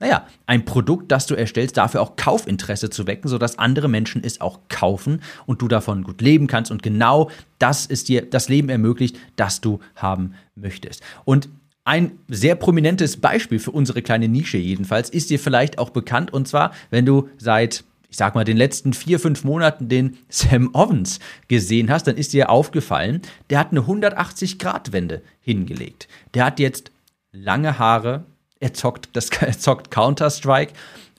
naja, 0.00 0.26
ein 0.46 0.64
Produkt, 0.64 1.10
das 1.10 1.26
du 1.26 1.34
erstellst, 1.34 1.76
dafür 1.76 2.02
auch 2.02 2.14
Kaufinteresse 2.14 2.88
zu 2.88 3.06
wecken, 3.08 3.28
sodass 3.28 3.58
andere 3.58 3.88
Menschen 3.88 4.22
es 4.22 4.40
auch 4.40 4.60
kaufen 4.68 5.22
und 5.44 5.60
du 5.60 5.66
davon 5.66 6.04
gut 6.04 6.20
leben 6.20 6.46
kannst. 6.46 6.70
Und 6.70 6.84
genau 6.84 7.30
das 7.58 7.84
ist 7.84 8.08
dir 8.08 8.22
das 8.22 8.48
Leben 8.48 8.68
ermöglicht, 8.68 9.16
das 9.34 9.60
du 9.60 9.80
haben 9.96 10.34
möchtest. 10.54 11.02
Und 11.24 11.48
ein 11.88 12.18
sehr 12.28 12.54
prominentes 12.54 13.16
Beispiel 13.16 13.58
für 13.58 13.70
unsere 13.70 14.02
kleine 14.02 14.28
Nische 14.28 14.58
jedenfalls 14.58 15.08
ist 15.08 15.30
dir 15.30 15.38
vielleicht 15.38 15.78
auch 15.78 15.88
bekannt. 15.88 16.32
Und 16.32 16.46
zwar, 16.46 16.72
wenn 16.90 17.06
du 17.06 17.30
seit 17.38 17.82
ich 18.10 18.16
sag 18.16 18.34
mal, 18.34 18.44
den 18.44 18.56
letzten 18.56 18.94
vier, 18.94 19.20
fünf 19.20 19.44
Monaten 19.44 19.88
den 19.88 20.16
Sam 20.30 20.70
Ovens 20.74 21.18
gesehen 21.48 21.90
hast, 21.90 22.06
dann 22.06 22.16
ist 22.16 22.32
dir 22.32 22.48
aufgefallen, 22.48 23.20
der 23.50 23.58
hat 23.58 23.70
eine 23.70 23.80
180-Grad-Wende 23.80 25.20
hingelegt. 25.40 26.08
Der 26.32 26.46
hat 26.46 26.58
jetzt 26.58 26.90
lange 27.32 27.78
Haare, 27.78 28.24
er 28.60 28.72
zockt, 28.72 29.10
zockt 29.58 29.90
Counter-Strike 29.90 30.72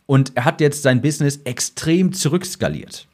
und 0.08 0.32
er 0.36 0.46
hat 0.46 0.62
jetzt 0.62 0.82
sein 0.82 1.02
Business 1.02 1.42
extrem 1.44 2.12
zurückskaliert. 2.14 3.08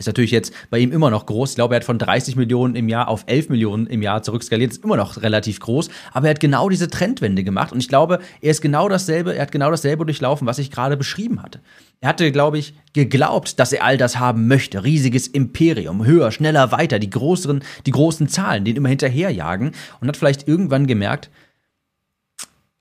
Ist 0.00 0.06
natürlich 0.06 0.30
jetzt 0.30 0.54
bei 0.70 0.78
ihm 0.78 0.92
immer 0.92 1.10
noch 1.10 1.26
groß. 1.26 1.50
Ich 1.50 1.56
glaube, 1.56 1.74
er 1.74 1.76
hat 1.76 1.84
von 1.84 1.98
30 1.98 2.34
Millionen 2.34 2.74
im 2.74 2.88
Jahr 2.88 3.08
auf 3.08 3.24
11 3.26 3.50
Millionen 3.50 3.86
im 3.86 4.00
Jahr 4.00 4.22
zurückskaliert. 4.22 4.72
Ist 4.72 4.82
immer 4.82 4.96
noch 4.96 5.20
relativ 5.20 5.60
groß. 5.60 5.90
Aber 6.12 6.26
er 6.26 6.30
hat 6.30 6.40
genau 6.40 6.70
diese 6.70 6.88
Trendwende 6.88 7.44
gemacht. 7.44 7.70
Und 7.70 7.80
ich 7.80 7.88
glaube, 7.88 8.20
er 8.40 8.50
ist 8.50 8.62
genau 8.62 8.88
dasselbe, 8.88 9.34
er 9.34 9.42
hat 9.42 9.52
genau 9.52 9.70
dasselbe 9.70 10.06
durchlaufen, 10.06 10.46
was 10.46 10.58
ich 10.58 10.70
gerade 10.70 10.96
beschrieben 10.96 11.42
hatte. 11.42 11.60
Er 12.00 12.08
hatte, 12.08 12.32
glaube 12.32 12.56
ich, 12.56 12.72
geglaubt, 12.94 13.60
dass 13.60 13.74
er 13.74 13.84
all 13.84 13.98
das 13.98 14.18
haben 14.18 14.48
möchte. 14.48 14.84
Riesiges 14.84 15.26
Imperium, 15.26 16.06
höher, 16.06 16.32
schneller, 16.32 16.72
weiter, 16.72 16.98
die 16.98 17.10
größeren, 17.10 17.62
die 17.84 17.90
großen 17.90 18.26
Zahlen, 18.26 18.64
den 18.64 18.76
immer 18.76 18.88
hinterherjagen. 18.88 19.72
Und 20.00 20.08
hat 20.08 20.16
vielleicht 20.16 20.48
irgendwann 20.48 20.86
gemerkt, 20.86 21.28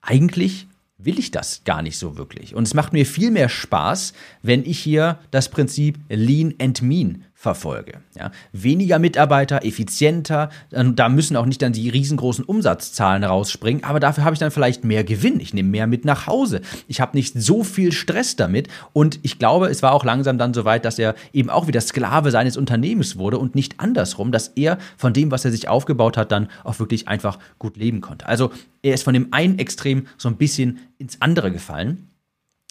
eigentlich 0.01 0.68
will 0.99 1.17
ich 1.17 1.31
das 1.31 1.63
gar 1.63 1.81
nicht 1.81 1.97
so 1.97 2.17
wirklich. 2.17 2.53
Und 2.53 2.63
es 2.63 2.73
macht 2.73 2.93
mir 2.93 3.05
viel 3.05 3.31
mehr 3.31 3.49
Spaß, 3.49 4.13
wenn 4.43 4.63
ich 4.65 4.79
hier 4.79 5.19
das 5.31 5.49
Prinzip 5.49 5.97
Lean 6.09 6.53
and 6.59 6.81
Mean 6.81 7.23
verfolge. 7.39 8.01
Ja, 8.17 8.31
weniger 8.51 8.99
Mitarbeiter, 8.99 9.63
effizienter, 9.63 10.49
da 10.71 11.07
müssen 11.07 11.37
auch 11.37 11.45
nicht 11.45 11.61
dann 11.61 11.71
die 11.71 11.87
riesengroßen 11.87 12.43
Umsatzzahlen 12.43 13.23
rausspringen, 13.23 13.85
aber 13.85 14.01
dafür 14.01 14.25
habe 14.25 14.33
ich 14.33 14.41
dann 14.41 14.51
vielleicht 14.51 14.83
mehr 14.83 15.05
Gewinn. 15.05 15.39
Ich 15.39 15.53
nehme 15.53 15.69
mehr 15.69 15.87
mit 15.87 16.03
nach 16.03 16.27
Hause. 16.27 16.59
Ich 16.89 16.99
habe 16.99 17.15
nicht 17.15 17.41
so 17.41 17.63
viel 17.63 17.93
Stress 17.93 18.35
damit 18.35 18.67
und 18.91 19.19
ich 19.21 19.39
glaube, 19.39 19.67
es 19.67 19.81
war 19.81 19.93
auch 19.93 20.03
langsam 20.03 20.37
dann 20.37 20.53
so 20.53 20.65
weit, 20.65 20.83
dass 20.83 20.99
er 20.99 21.15
eben 21.31 21.49
auch 21.49 21.67
wieder 21.67 21.79
Sklave 21.79 22.29
seines 22.29 22.57
Unternehmens 22.57 23.17
wurde 23.17 23.37
und 23.37 23.55
nicht 23.55 23.79
andersrum, 23.79 24.33
dass 24.33 24.49
er 24.49 24.77
von 24.97 25.13
dem, 25.13 25.31
was 25.31 25.45
er 25.45 25.51
sich 25.51 25.69
aufgebaut 25.69 26.17
hat, 26.17 26.33
dann 26.33 26.49
auch 26.65 26.77
wirklich 26.79 27.07
einfach 27.07 27.39
gut 27.57 27.77
leben 27.77 28.01
konnte. 28.01 28.25
Also 28.25 28.51
er 28.81 28.95
ist 28.95 29.03
von 29.03 29.13
dem 29.13 29.29
einen 29.31 29.59
Extrem 29.59 30.07
so 30.17 30.27
ein 30.27 30.35
bisschen 30.35 30.79
ins 30.97 31.21
andere 31.21 31.53
gefallen. 31.53 32.08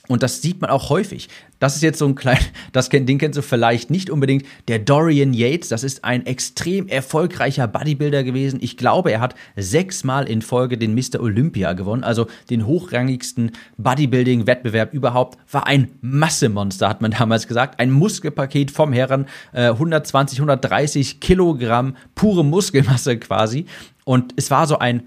Und 0.08 0.22
das 0.22 0.40
sieht 0.40 0.60
man 0.60 0.70
auch 0.70 0.88
häufig. 0.88 1.28
Das 1.58 1.76
ist 1.76 1.82
jetzt 1.82 1.98
so 1.98 2.06
ein 2.06 2.14
kleiner, 2.14 2.40
das 2.72 2.88
kennt, 2.88 3.08
den 3.08 3.18
kennst 3.18 3.36
du 3.36 3.42
vielleicht 3.42 3.90
nicht 3.90 4.10
unbedingt. 4.10 4.44
Der 4.66 4.78
Dorian 4.78 5.34
Yates, 5.34 5.68
das 5.68 5.84
ist 5.84 6.02
ein 6.02 6.24
extrem 6.24 6.88
erfolgreicher 6.88 7.68
Bodybuilder 7.68 8.24
gewesen. 8.24 8.58
Ich 8.62 8.76
glaube, 8.78 9.12
er 9.12 9.20
hat 9.20 9.34
sechsmal 9.56 10.26
in 10.26 10.40
Folge 10.40 10.78
den 10.78 10.94
Mr. 10.94 11.20
Olympia 11.20 11.74
gewonnen, 11.74 12.04
also 12.04 12.26
den 12.48 12.66
hochrangigsten 12.66 13.52
Bodybuilding-Wettbewerb 13.76 14.94
überhaupt. 14.94 15.38
War 15.52 15.66
ein 15.66 15.90
Massemonster, 16.00 16.88
hat 16.88 17.02
man 17.02 17.10
damals 17.18 17.46
gesagt. 17.46 17.78
Ein 17.78 17.90
Muskelpaket 17.90 18.70
vom 18.70 18.92
Herren, 18.92 19.26
äh, 19.52 19.68
120, 19.68 20.38
130 20.38 21.20
Kilogramm 21.20 21.96
pure 22.14 22.44
Muskelmasse 22.44 23.18
quasi. 23.18 23.66
Und 24.04 24.32
es 24.36 24.50
war 24.50 24.66
so 24.66 24.78
ein 24.78 25.02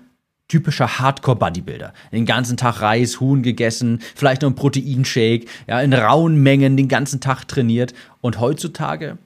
typischer 0.51 0.99
Hardcore-Bodybuilder. 0.99 1.93
Den 2.11 2.25
ganzen 2.25 2.57
Tag 2.57 2.81
Reis, 2.81 3.21
Huhn 3.21 3.41
gegessen, 3.41 3.99
vielleicht 4.15 4.41
noch 4.41 4.49
ein 4.49 4.55
Proteinshake, 4.55 5.45
ja, 5.67 5.79
in 5.79 5.93
rauen 5.93 6.43
Mengen 6.43 6.75
den 6.75 6.89
ganzen 6.89 7.21
Tag 7.21 7.45
trainiert. 7.47 7.93
Und 8.19 8.41
heutzutage 8.41 9.17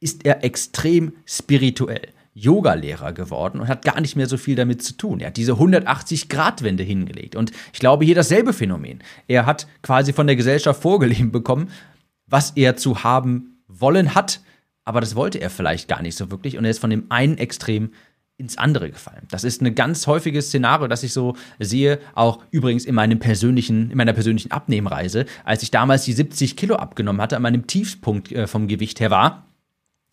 ist 0.00 0.24
er 0.24 0.42
extrem 0.42 1.12
spirituell. 1.26 2.08
Yoga-Lehrer 2.36 3.12
geworden 3.12 3.60
und 3.60 3.68
hat 3.68 3.84
gar 3.84 4.00
nicht 4.00 4.16
mehr 4.16 4.26
so 4.26 4.36
viel 4.36 4.56
damit 4.56 4.82
zu 4.82 4.96
tun. 4.96 5.20
Er 5.20 5.28
hat 5.28 5.36
diese 5.36 5.52
180-Grad-Wende 5.52 6.82
hingelegt. 6.82 7.36
Und 7.36 7.52
ich 7.72 7.78
glaube, 7.78 8.04
hier 8.04 8.16
dasselbe 8.16 8.52
Phänomen. 8.52 9.04
Er 9.28 9.46
hat 9.46 9.68
quasi 9.82 10.12
von 10.12 10.26
der 10.26 10.34
Gesellschaft 10.34 10.82
vorgelebt 10.82 11.30
bekommen, 11.30 11.68
was 12.26 12.50
er 12.56 12.76
zu 12.76 13.04
haben 13.04 13.60
wollen 13.68 14.16
hat, 14.16 14.40
aber 14.84 15.00
das 15.00 15.14
wollte 15.14 15.40
er 15.40 15.48
vielleicht 15.48 15.86
gar 15.86 16.02
nicht 16.02 16.16
so 16.16 16.32
wirklich. 16.32 16.58
Und 16.58 16.64
er 16.64 16.72
ist 16.72 16.80
von 16.80 16.90
dem 16.90 17.04
einen 17.10 17.38
Extrem 17.38 17.92
ins 18.36 18.58
andere 18.58 18.90
gefallen. 18.90 19.26
Das 19.30 19.44
ist 19.44 19.62
ein 19.62 19.74
ganz 19.74 20.06
häufiges 20.06 20.48
Szenario, 20.48 20.88
das 20.88 21.02
ich 21.02 21.12
so 21.12 21.36
sehe, 21.60 22.00
auch 22.14 22.40
übrigens 22.50 22.84
in 22.84 22.94
meinem 22.94 23.18
persönlichen, 23.20 23.90
in 23.90 23.96
meiner 23.96 24.12
persönlichen 24.12 24.50
Abnehmreise, 24.50 25.26
als 25.44 25.62
ich 25.62 25.70
damals 25.70 26.04
die 26.04 26.12
70 26.12 26.56
Kilo 26.56 26.76
abgenommen 26.76 27.22
hatte, 27.22 27.36
an 27.36 27.42
meinem 27.42 27.66
Tiefspunkt 27.66 28.32
äh, 28.32 28.46
vom 28.46 28.66
Gewicht 28.66 29.00
her 29.00 29.10
war 29.10 29.44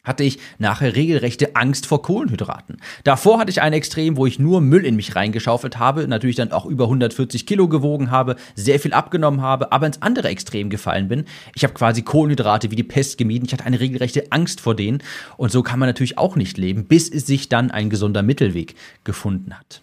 hatte 0.04 0.24
ich 0.24 0.40
nachher 0.58 0.96
regelrechte 0.96 1.56
Angst 1.56 1.86
vor 1.86 2.02
Kohlenhydraten. 2.02 2.78
Davor 3.04 3.40
hatte 3.40 3.52
ich 3.52 3.62
ein 3.62 3.74
Extrem, 3.74 4.18
wo 4.18 4.26
ich 4.26 4.40
nur 4.40 4.62
Müll 4.62 4.86
in 4.86 4.96
mich 4.96 5.16
reingeschaufelt 5.16 5.78
habe, 5.78 6.08
natürlich 6.08 6.36
dann 6.36 6.52
auch 6.52 6.66
über 6.66 6.86
140 6.86 7.46
Kilo 7.46 7.68
gewogen 7.68 8.10
habe, 8.10 8.36
sehr 8.56 8.80
viel 8.80 8.94
abgenommen 8.94 9.42
habe, 9.42 9.72
aber 9.72 9.86
ins 9.86 10.02
andere 10.02 10.30
Extrem 10.30 10.70
gefallen 10.70 11.08
bin. 11.08 11.26
Ich 11.56 11.64
habe 11.64 11.74
quasi 11.74 12.02
Kohlenhydrate 12.02 12.72
wie 12.72 12.76
die 12.76 12.84
Pest 12.84 13.18
gemieden. 13.18 13.46
Ich 13.46 13.54
hatte 13.54 13.66
eine 13.66 13.80
regelrechte 13.80 14.32
Angst 14.32 14.62
vor 14.62 14.76
denen. 14.76 15.04
Und 15.38 15.52
so 15.52 15.62
kann 15.62 15.80
man 15.80 15.90
natürlich 15.90 16.18
auch 16.18 16.36
nicht 16.36 16.58
leben, 16.58 16.86
bis 16.86 17.10
es 17.10 17.28
sich 17.28 17.50
dann 17.50 17.72
ein 17.72 17.90
gesunder 17.90 18.24
Mittelweg 18.24 18.76
gefunden 19.04 19.58
hat. 19.58 19.82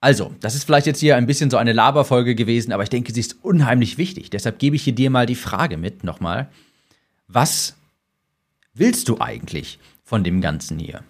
Also, 0.00 0.32
das 0.40 0.54
ist 0.54 0.64
vielleicht 0.64 0.86
jetzt 0.86 1.00
hier 1.00 1.16
ein 1.16 1.26
bisschen 1.26 1.50
so 1.50 1.56
eine 1.56 1.72
Laberfolge 1.72 2.36
gewesen, 2.36 2.72
aber 2.72 2.84
ich 2.84 2.88
denke, 2.88 3.12
sie 3.12 3.20
ist 3.20 3.38
unheimlich 3.42 3.98
wichtig. 3.98 4.30
Deshalb 4.30 4.60
gebe 4.60 4.76
ich 4.76 4.84
hier 4.84 4.94
dir 4.94 5.10
mal 5.10 5.26
die 5.26 5.34
Frage 5.34 5.76
mit 5.76 6.04
nochmal. 6.04 6.48
Was 7.26 7.74
willst 8.78 9.08
du 9.08 9.20
eigentlich 9.20 9.78
von 10.04 10.24
dem 10.24 10.40
Ganzen 10.40 10.78
hier? 10.78 11.02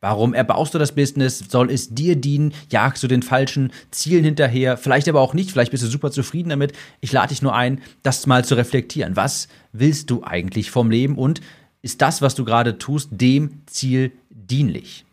Warum 0.00 0.32
erbaust 0.32 0.74
du 0.74 0.78
das 0.78 0.94
Business? 0.94 1.40
Soll 1.48 1.72
es 1.72 1.92
dir 1.92 2.14
dienen? 2.14 2.54
Jagst 2.70 3.02
du 3.02 3.08
den 3.08 3.22
falschen 3.22 3.72
Zielen 3.90 4.22
hinterher? 4.22 4.76
Vielleicht 4.76 5.08
aber 5.08 5.20
auch 5.20 5.34
nicht. 5.34 5.50
Vielleicht 5.50 5.72
bist 5.72 5.82
du 5.82 5.88
super 5.88 6.12
zufrieden 6.12 6.50
damit. 6.50 6.72
Ich 7.00 7.10
lade 7.10 7.30
dich 7.30 7.42
nur 7.42 7.54
ein, 7.54 7.82
das 8.04 8.26
mal 8.26 8.44
zu 8.44 8.54
reflektieren. 8.54 9.16
Was 9.16 9.48
willst 9.72 10.10
du 10.10 10.22
eigentlich 10.22 10.70
vom 10.70 10.92
Leben? 10.92 11.18
Und 11.18 11.40
ist 11.82 12.00
das, 12.00 12.22
was 12.22 12.36
du 12.36 12.44
gerade 12.44 12.78
tust, 12.78 13.08
dem 13.10 13.62
Ziel 13.66 14.12
dienlich? 14.30 15.04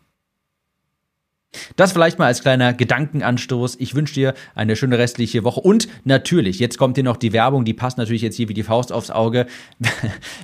Das 1.76 1.92
vielleicht 1.92 2.18
mal 2.18 2.26
als 2.26 2.42
kleiner 2.42 2.72
Gedankenanstoß. 2.72 3.76
Ich 3.78 3.94
wünsche 3.94 4.14
dir 4.14 4.34
eine 4.54 4.76
schöne 4.76 4.98
restliche 4.98 5.44
Woche. 5.44 5.60
Und 5.60 5.88
natürlich, 6.04 6.58
jetzt 6.58 6.78
kommt 6.78 6.96
hier 6.96 7.04
noch 7.04 7.16
die 7.16 7.32
Werbung, 7.32 7.64
die 7.64 7.74
passt 7.74 7.98
natürlich 7.98 8.22
jetzt 8.22 8.36
hier 8.36 8.48
wie 8.48 8.54
die 8.54 8.62
Faust 8.62 8.92
aufs 8.92 9.10
Auge. 9.10 9.46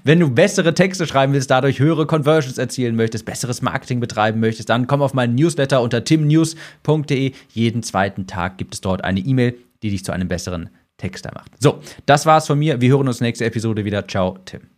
Wenn 0.05 0.21
du 0.21 0.31
bessere 0.31 0.75
Texte 0.75 1.07
schreiben 1.07 1.33
willst, 1.33 1.51
dadurch 1.51 1.79
höhere 1.79 2.07
Conversions 2.07 2.59
erzielen 2.59 2.97
möchtest, 2.97 3.25
besseres 3.25 3.63
Marketing 3.63 4.01
betreiben 4.01 4.41
möchtest, 4.41 4.69
dann 4.69 4.87
komm 4.87 5.03
auf 5.03 5.15
meinen 5.15 5.35
Newsletter 5.35 5.83
unter 5.83 6.05
timnews.de. 6.05 7.33
Jeden 7.53 7.83
zweiten 7.83 8.27
Tag 8.27 8.59
gibt 8.59 8.75
es 8.75 8.81
dort 8.81 9.05
eine 9.05 9.21
E-Mail, 9.21 9.57
die 9.83 9.91
dich 9.91 10.05
zu 10.05 10.13
einem 10.13 10.29
besseren 10.29 10.71
Texter 10.97 11.33
macht. 11.35 11.51
So, 11.61 11.81
das 12.07 12.27
war's 12.27 12.47
von 12.47 12.59
mir. 12.59 12.81
Wir 12.81 12.91
hören 12.91 13.09
uns 13.09 13.21
nächste 13.21 13.45
Episode 13.45 13.85
wieder. 13.85 14.07
Ciao, 14.07 14.39
Tim. 14.45 14.72